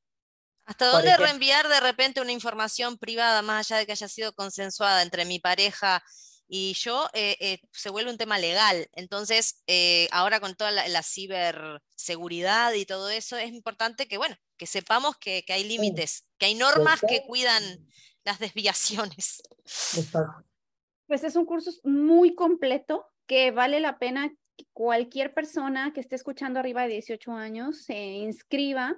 ¿Hasta 0.65 0.87
dónde 0.87 1.17
reenviar 1.17 1.67
de 1.67 1.79
repente 1.81 2.21
una 2.21 2.31
información 2.31 2.97
privada, 2.97 3.41
más 3.41 3.69
allá 3.69 3.79
de 3.79 3.85
que 3.85 3.91
haya 3.91 4.07
sido 4.07 4.33
consensuada 4.33 5.03
entre 5.03 5.25
mi 5.25 5.39
pareja 5.39 6.01
y 6.47 6.73
yo, 6.73 7.07
eh, 7.13 7.37
eh, 7.39 7.59
se 7.71 7.89
vuelve 7.89 8.11
un 8.11 8.17
tema 8.17 8.37
legal. 8.37 8.87
Entonces, 8.93 9.63
eh, 9.67 10.07
ahora 10.11 10.39
con 10.39 10.55
toda 10.55 10.71
la, 10.71 11.03
ciberseguridad 11.03 12.73
y 12.73 12.85
todo 12.85 13.09
eso, 13.09 13.37
es 13.37 13.51
importante 13.51 14.07
que, 14.07 14.17
bueno, 14.17 14.35
que 14.57 14.65
sepamos 14.65 15.17
que, 15.17 15.43
hay 15.49 15.63
límites, 15.63 16.27
que 16.37 16.47
hay 16.47 16.55
normas 16.55 17.01
que 17.07 17.23
cuidan 17.25 17.63
las 18.23 18.39
desviaciones. 18.39 19.41
Pues 21.07 21.23
es 21.23 21.35
un 21.35 21.45
curso 21.45 21.71
muy 21.83 22.35
completo 22.35 23.05
que 23.27 23.51
vale 23.51 23.79
la 23.79 23.97
pena 23.97 24.29
que 24.55 24.65
cualquier 24.73 25.33
persona 25.33 25.91
que 25.93 26.01
esté 26.01 26.15
escuchando 26.15 26.59
arriba 26.59 26.83
de 26.83 26.93
18 26.93 27.31
años 27.31 27.83
se 27.83 27.95
inscriba 27.95 28.95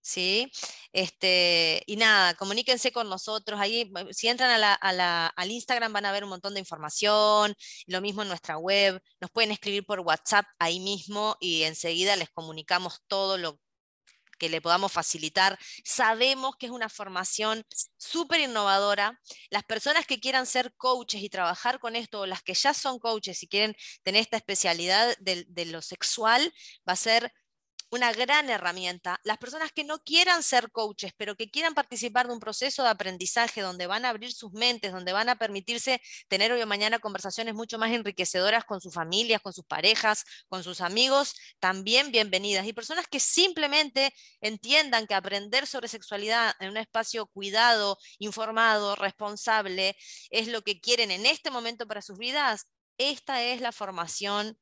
¿Sí? 0.00 0.50
Este, 0.92 1.82
y 1.86 1.96
nada, 1.96 2.34
comuníquense 2.34 2.92
con 2.92 3.08
nosotros. 3.08 3.60
Ahí, 3.60 3.90
si 4.10 4.28
entran 4.28 4.50
al 4.62 5.50
Instagram 5.50 5.92
van 5.92 6.06
a 6.06 6.12
ver 6.12 6.24
un 6.24 6.30
montón 6.30 6.54
de 6.54 6.60
información, 6.60 7.54
lo 7.86 8.00
mismo 8.00 8.22
en 8.22 8.28
nuestra 8.28 8.58
web. 8.58 9.00
Nos 9.20 9.30
pueden 9.30 9.52
escribir 9.52 9.84
por 9.84 10.00
WhatsApp 10.00 10.46
ahí 10.58 10.80
mismo 10.80 11.36
y 11.40 11.62
enseguida 11.64 12.16
les 12.16 12.30
comunicamos 12.30 13.02
todo 13.06 13.38
lo 13.38 13.58
que 14.40 14.48
le 14.48 14.62
podamos 14.62 14.90
facilitar. 14.90 15.58
Sabemos 15.84 16.56
que 16.56 16.66
es 16.66 16.72
una 16.72 16.88
formación 16.88 17.64
súper 17.98 18.40
innovadora. 18.40 19.20
Las 19.50 19.64
personas 19.64 20.06
que 20.06 20.18
quieran 20.18 20.46
ser 20.46 20.72
coaches 20.76 21.22
y 21.22 21.28
trabajar 21.28 21.78
con 21.78 21.94
esto, 21.94 22.20
o 22.20 22.26
las 22.26 22.42
que 22.42 22.54
ya 22.54 22.74
son 22.74 22.98
coaches 22.98 23.42
y 23.42 23.48
quieren 23.48 23.76
tener 24.02 24.22
esta 24.22 24.38
especialidad 24.38 25.14
de 25.18 25.64
lo 25.66 25.82
sexual, 25.82 26.52
va 26.88 26.94
a 26.94 26.96
ser 26.96 27.32
una 27.90 28.12
gran 28.12 28.48
herramienta. 28.48 29.20
Las 29.24 29.38
personas 29.38 29.72
que 29.72 29.84
no 29.84 29.98
quieran 30.02 30.42
ser 30.42 30.70
coaches, 30.70 31.12
pero 31.16 31.36
que 31.36 31.50
quieran 31.50 31.74
participar 31.74 32.26
de 32.28 32.32
un 32.34 32.40
proceso 32.40 32.82
de 32.82 32.88
aprendizaje 32.88 33.60
donde 33.60 33.86
van 33.86 34.04
a 34.04 34.10
abrir 34.10 34.32
sus 34.32 34.52
mentes, 34.52 34.92
donde 34.92 35.12
van 35.12 35.28
a 35.28 35.36
permitirse 35.36 36.00
tener 36.28 36.52
hoy 36.52 36.62
o 36.62 36.66
mañana 36.66 37.00
conversaciones 37.00 37.54
mucho 37.54 37.78
más 37.78 37.90
enriquecedoras 37.90 38.64
con 38.64 38.80
sus 38.80 38.94
familias, 38.94 39.40
con 39.40 39.52
sus 39.52 39.64
parejas, 39.64 40.24
con 40.48 40.62
sus 40.62 40.80
amigos, 40.80 41.34
también 41.58 42.12
bienvenidas. 42.12 42.66
Y 42.66 42.72
personas 42.72 43.06
que 43.08 43.20
simplemente 43.20 44.14
entiendan 44.40 45.06
que 45.06 45.14
aprender 45.14 45.66
sobre 45.66 45.88
sexualidad 45.88 46.54
en 46.60 46.70
un 46.70 46.76
espacio 46.76 47.26
cuidado, 47.26 47.98
informado, 48.18 48.94
responsable, 48.96 49.96
es 50.30 50.48
lo 50.48 50.62
que 50.62 50.80
quieren 50.80 51.10
en 51.10 51.26
este 51.26 51.50
momento 51.50 51.86
para 51.86 52.02
sus 52.02 52.18
vidas, 52.18 52.68
esta 52.98 53.42
es 53.42 53.60
la 53.60 53.72
formación 53.72 54.58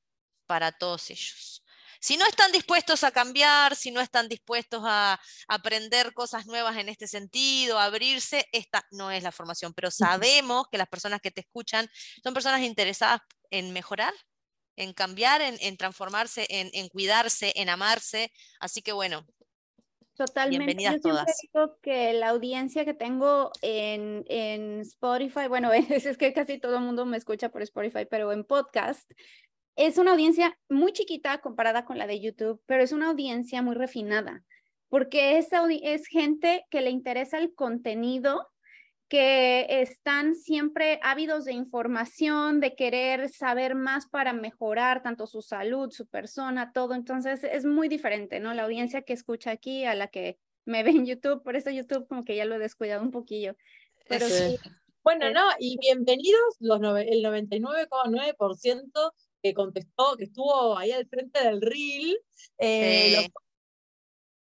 para 0.47 0.73
todos 0.73 1.11
ellos. 1.11 1.63
Si 2.01 2.17
no 2.17 2.27
están 2.27 2.53
dispuestos 2.53 3.05
a 3.05 3.11
cambiar, 3.11 3.75
si 3.75 3.91
no 3.91 4.01
están 4.01 4.29
dispuestos 4.29 4.83
a 4.85 5.19
aprender 5.49 6.13
cosas 6.13 6.47
nuevas 6.47 6.77
en 6.77 6.89
este 6.89 7.07
sentido, 7.07 7.79
a 7.79 7.85
abrirse, 7.85 8.47
esta 8.53 8.85
no 8.91 9.11
es 9.11 9.23
la 9.23 9.33
formación, 9.33 9.75
pero 9.75 9.91
sabemos 9.91 10.67
que 10.71 10.79
las 10.79 10.89
personas 10.89 11.21
que 11.21 11.31
te 11.31 11.41
escuchan 11.41 11.89
son 12.23 12.35
personas 12.35 12.63
interesadas 12.63 13.21
en 13.51 13.73
mejorar, 13.73 14.15
en 14.77 14.93
cambiar, 14.93 15.43
en, 15.43 15.77
transformarse, 15.77 16.47
en, 16.49 16.89
cuidarse, 16.89 17.53
en 17.57 17.69
amarse. 17.69 18.33
Así 18.61 18.83
que 18.83 18.93
bueno, 18.93 19.27
Totalmente. 20.15 20.75
Bienvenidas 20.75 20.97
Yo 20.97 21.11
todas. 21.11 21.27
Digo 21.43 21.79
que 21.81 22.13
la 22.13 22.31
audiencia 22.31 22.85
que 22.85 22.93
tengo 22.93 23.53
en, 23.63 24.25
en 24.27 24.81
Spotify, 24.81 25.47
bueno, 25.49 25.73
es, 25.73 25.89
es, 26.07 26.19
que 26.19 26.33
casi 26.33 26.59
todo 26.59 26.77
el 26.79 26.83
mundo 26.83 27.07
me 27.07 27.17
escucha 27.17 27.51
por 27.51 27.63
Spotify, 27.63 28.05
pero 28.11 28.33
en 28.33 28.43
podcast, 28.43 29.09
es 29.79 29.97
una 29.97 30.11
audiencia 30.11 30.59
muy 30.69 30.93
chiquita 30.93 31.39
comparada 31.39 31.85
con 31.85 31.99
la 31.99 32.09
de 32.09 32.19
YouTube, 32.19 32.61
pero 32.67 32.83
es 32.83 32.91
una 32.91 33.11
audiencia 33.11 33.63
muy 33.63 33.77
refinada, 33.77 34.43
porque 34.89 35.39
es, 35.39 35.51
es 35.83 36.07
gente 36.09 36.65
que 36.69 36.81
le 36.81 36.91
interesa 36.91 37.39
el 37.39 37.55
contenido, 37.55 38.49
que 39.07 39.67
están 39.69 40.35
siempre 40.35 40.99
ávidos 41.03 41.45
de 41.45 41.53
información, 41.53 42.59
de 42.59 42.75
querer 42.75 43.29
saber 43.29 43.77
más 43.77 44.09
para 44.09 44.33
mejorar 44.33 45.01
tanto 45.03 45.29
su 45.29 45.43
salud, 45.43 45.93
su 45.93 46.07
persona, 46.09 46.73
todo. 46.73 46.95
Entonces 46.95 47.45
es 47.45 47.65
muy 47.65 47.89
diferente, 47.89 48.41
¿no? 48.41 48.53
La 48.55 48.65
audiencia 48.65 49.03
que 49.03 49.13
escucha 49.13 49.53
aquí 49.53 49.85
a 49.85 49.95
la 49.95 50.09
que 50.09 50.39
me 50.65 50.83
ve 50.83 50.91
en 50.91 51.07
YouTube, 51.07 51.45
por 51.45 51.55
eso 51.55 51.71
YouTube 51.71 52.09
como 52.09 52.25
que 52.25 52.35
ya 52.35 52.45
lo 52.45 52.57
he 52.57 52.59
descuidado 52.59 53.03
un 53.03 53.13
poquillo. 53.13 53.57
Pero 54.09 54.27
sí. 54.27 54.59
Bueno, 55.05 55.31
no, 55.31 55.43
y 55.59 55.79
bienvenidos 55.79 56.57
los 56.59 56.81
el 56.81 57.25
99,9% 57.25 59.13
que 59.43 59.55
contestó, 59.55 60.17
que 60.17 60.25
estuvo 60.25 60.77
ahí 60.77 60.93
al 60.93 61.07
frente 61.07 61.43
del 61.43 61.61
reel. 61.61 62.19
Eh, 62.59 63.29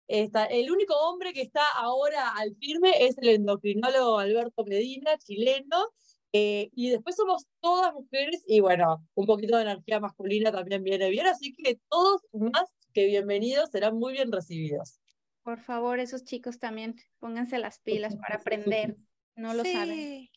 está, 0.08 0.46
el 0.46 0.70
único 0.70 0.94
hombre 0.94 1.32
que 1.32 1.42
está 1.42 1.62
ahora 1.76 2.30
al 2.30 2.54
firme 2.56 3.04
es 3.06 3.18
el 3.18 3.28
endocrinólogo 3.28 4.18
Alberto 4.18 4.64
Medina, 4.64 5.16
chileno. 5.18 5.88
Eh, 6.32 6.68
y 6.74 6.90
después 6.90 7.16
somos 7.16 7.46
todas 7.60 7.94
mujeres 7.94 8.44
y 8.46 8.60
bueno, 8.60 9.06
un 9.14 9.26
poquito 9.26 9.56
de 9.56 9.62
energía 9.62 10.00
masculina 10.00 10.52
también 10.52 10.82
viene 10.82 11.08
bien, 11.08 11.26
así 11.26 11.54
que 11.54 11.78
todos 11.88 12.20
más 12.32 12.70
que 12.92 13.06
bienvenidos 13.06 13.70
serán 13.70 13.96
muy 13.96 14.12
bien 14.12 14.30
recibidos. 14.30 15.00
Por 15.42 15.60
favor, 15.60 15.98
esos 16.00 16.24
chicos 16.24 16.58
también 16.58 16.96
pónganse 17.20 17.58
las 17.58 17.78
pilas 17.78 18.16
para 18.20 18.36
aprender, 18.36 18.96
no 19.34 19.54
lo 19.54 19.64
saben. 19.64 20.28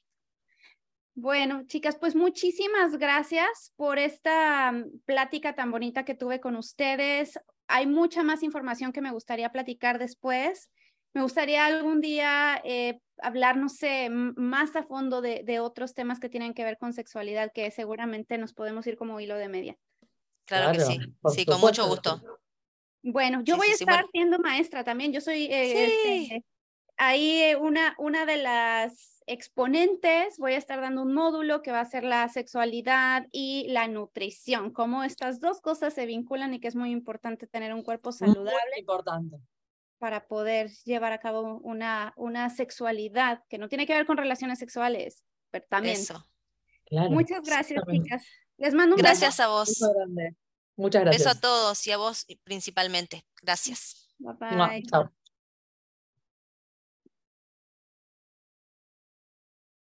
Bueno, 1.22 1.64
chicas, 1.66 1.98
pues 2.00 2.16
muchísimas 2.16 2.96
gracias 2.98 3.74
por 3.76 4.00
esta 4.00 4.72
mm, 4.72 5.02
plática 5.06 5.54
tan 5.54 5.70
bonita 5.70 6.06
que 6.06 6.16
tuve 6.16 6.40
con 6.40 6.56
ustedes. 6.56 7.38
Hay 7.68 7.88
mucha 7.88 8.24
más 8.24 8.42
información 8.42 8.94
que 8.94 9.02
me 9.02 9.12
gustaría 9.12 9.52
platicar 9.52 10.00
después. 10.00 10.70
Me 11.14 11.22
gustaría 11.22 11.66
algún 11.66 12.00
día 12.00 12.62
eh, 12.64 13.02
hablar, 13.18 13.58
no 13.58 13.68
sé, 13.68 14.10
más 14.10 14.78
a 14.78 14.84
fondo 14.84 15.22
de, 15.22 15.60
otros 15.60 15.94
temas 15.94 16.22
que 16.22 16.30
tienen 16.30 16.54
que 16.54 16.64
ver 16.64 16.78
con 16.78 16.94
sexualidad, 16.94 17.52
que 17.54 17.70
seguramente 17.70 18.38
nos 18.38 18.54
podemos 18.54 18.88
ir 18.88 18.96
como 18.96 19.20
hilo 19.20 19.36
de 19.36 19.50
media. 19.50 19.76
Claro, 20.46 20.72
que 20.72 20.80
sí, 20.80 21.00
sí, 21.36 21.46
con 21.46 21.60
mucho 21.60 21.86
gusto. 21.88 22.22
Bueno, 23.04 23.42
yo 23.44 23.58
voy 23.58 23.68
a 23.68 23.74
estar 23.74 24.06
siendo 24.14 24.40
maestra 24.40 24.86
también. 24.86 25.12
Yo 25.12 25.20
soy 25.20 25.46
eh, 25.52 25.86
este, 25.86 26.46
ahí 26.96 27.42
eh, 27.42 27.56
una, 27.58 27.94
una 27.98 28.26
de 28.26 28.38
las 28.38 29.19
exponentes 29.30 30.40
voy 30.40 30.54
a 30.54 30.58
estar 30.58 30.82
dando 30.82 31.04
un 31.04 31.14
módulo 31.14 31.62
que 31.62 31.72
va 31.72 31.82
a 31.82 31.86
ser 31.86 32.04
la 32.04 32.28
sexualidad 32.30 33.28
y 33.32 33.68
la 33.70 33.88
nutrición, 33.88 34.72
cómo 34.72 35.04
estas 35.04 35.40
dos 35.40 35.62
cosas 35.62 35.94
se 35.94 36.08
vinculan 36.08 36.54
y 36.56 36.60
que 36.60 36.68
es 36.68 36.76
muy 36.76 36.90
importante 36.90 37.46
tener 37.46 37.74
un 37.74 37.84
cuerpo 37.84 38.12
saludable. 38.12 38.52
Muy 38.72 38.80
importante. 38.80 39.38
Para 40.00 40.28
poder 40.28 40.72
llevar 40.84 41.12
a 41.12 41.20
cabo 41.20 41.60
una, 41.60 42.14
una 42.18 42.50
sexualidad 42.50 43.44
que 43.50 43.60
no 43.60 43.70
tiene 43.70 43.86
que 43.86 43.94
ver 43.94 44.08
con 44.08 44.18
relaciones 44.18 44.58
sexuales, 44.58 45.24
pero 45.52 45.66
también. 45.70 45.98
Eso. 45.98 46.28
Muchas 46.90 47.44
gracias, 47.44 47.84
chicas. 47.88 48.26
Les 48.58 48.74
mando 48.74 48.96
un 48.96 49.02
Gracias 49.02 49.40
a 49.40 49.48
vos. 49.48 49.80
Muchas 50.76 51.04
gracias. 51.04 51.24
Beso 51.24 51.38
a 51.38 51.40
todos 51.40 51.86
y 51.86 51.92
a 51.92 51.98
vos 51.98 52.26
principalmente. 52.44 53.24
Gracias. 53.44 54.16
Bye 54.18 54.34
bye. 54.40 54.84
Chao. 54.84 55.12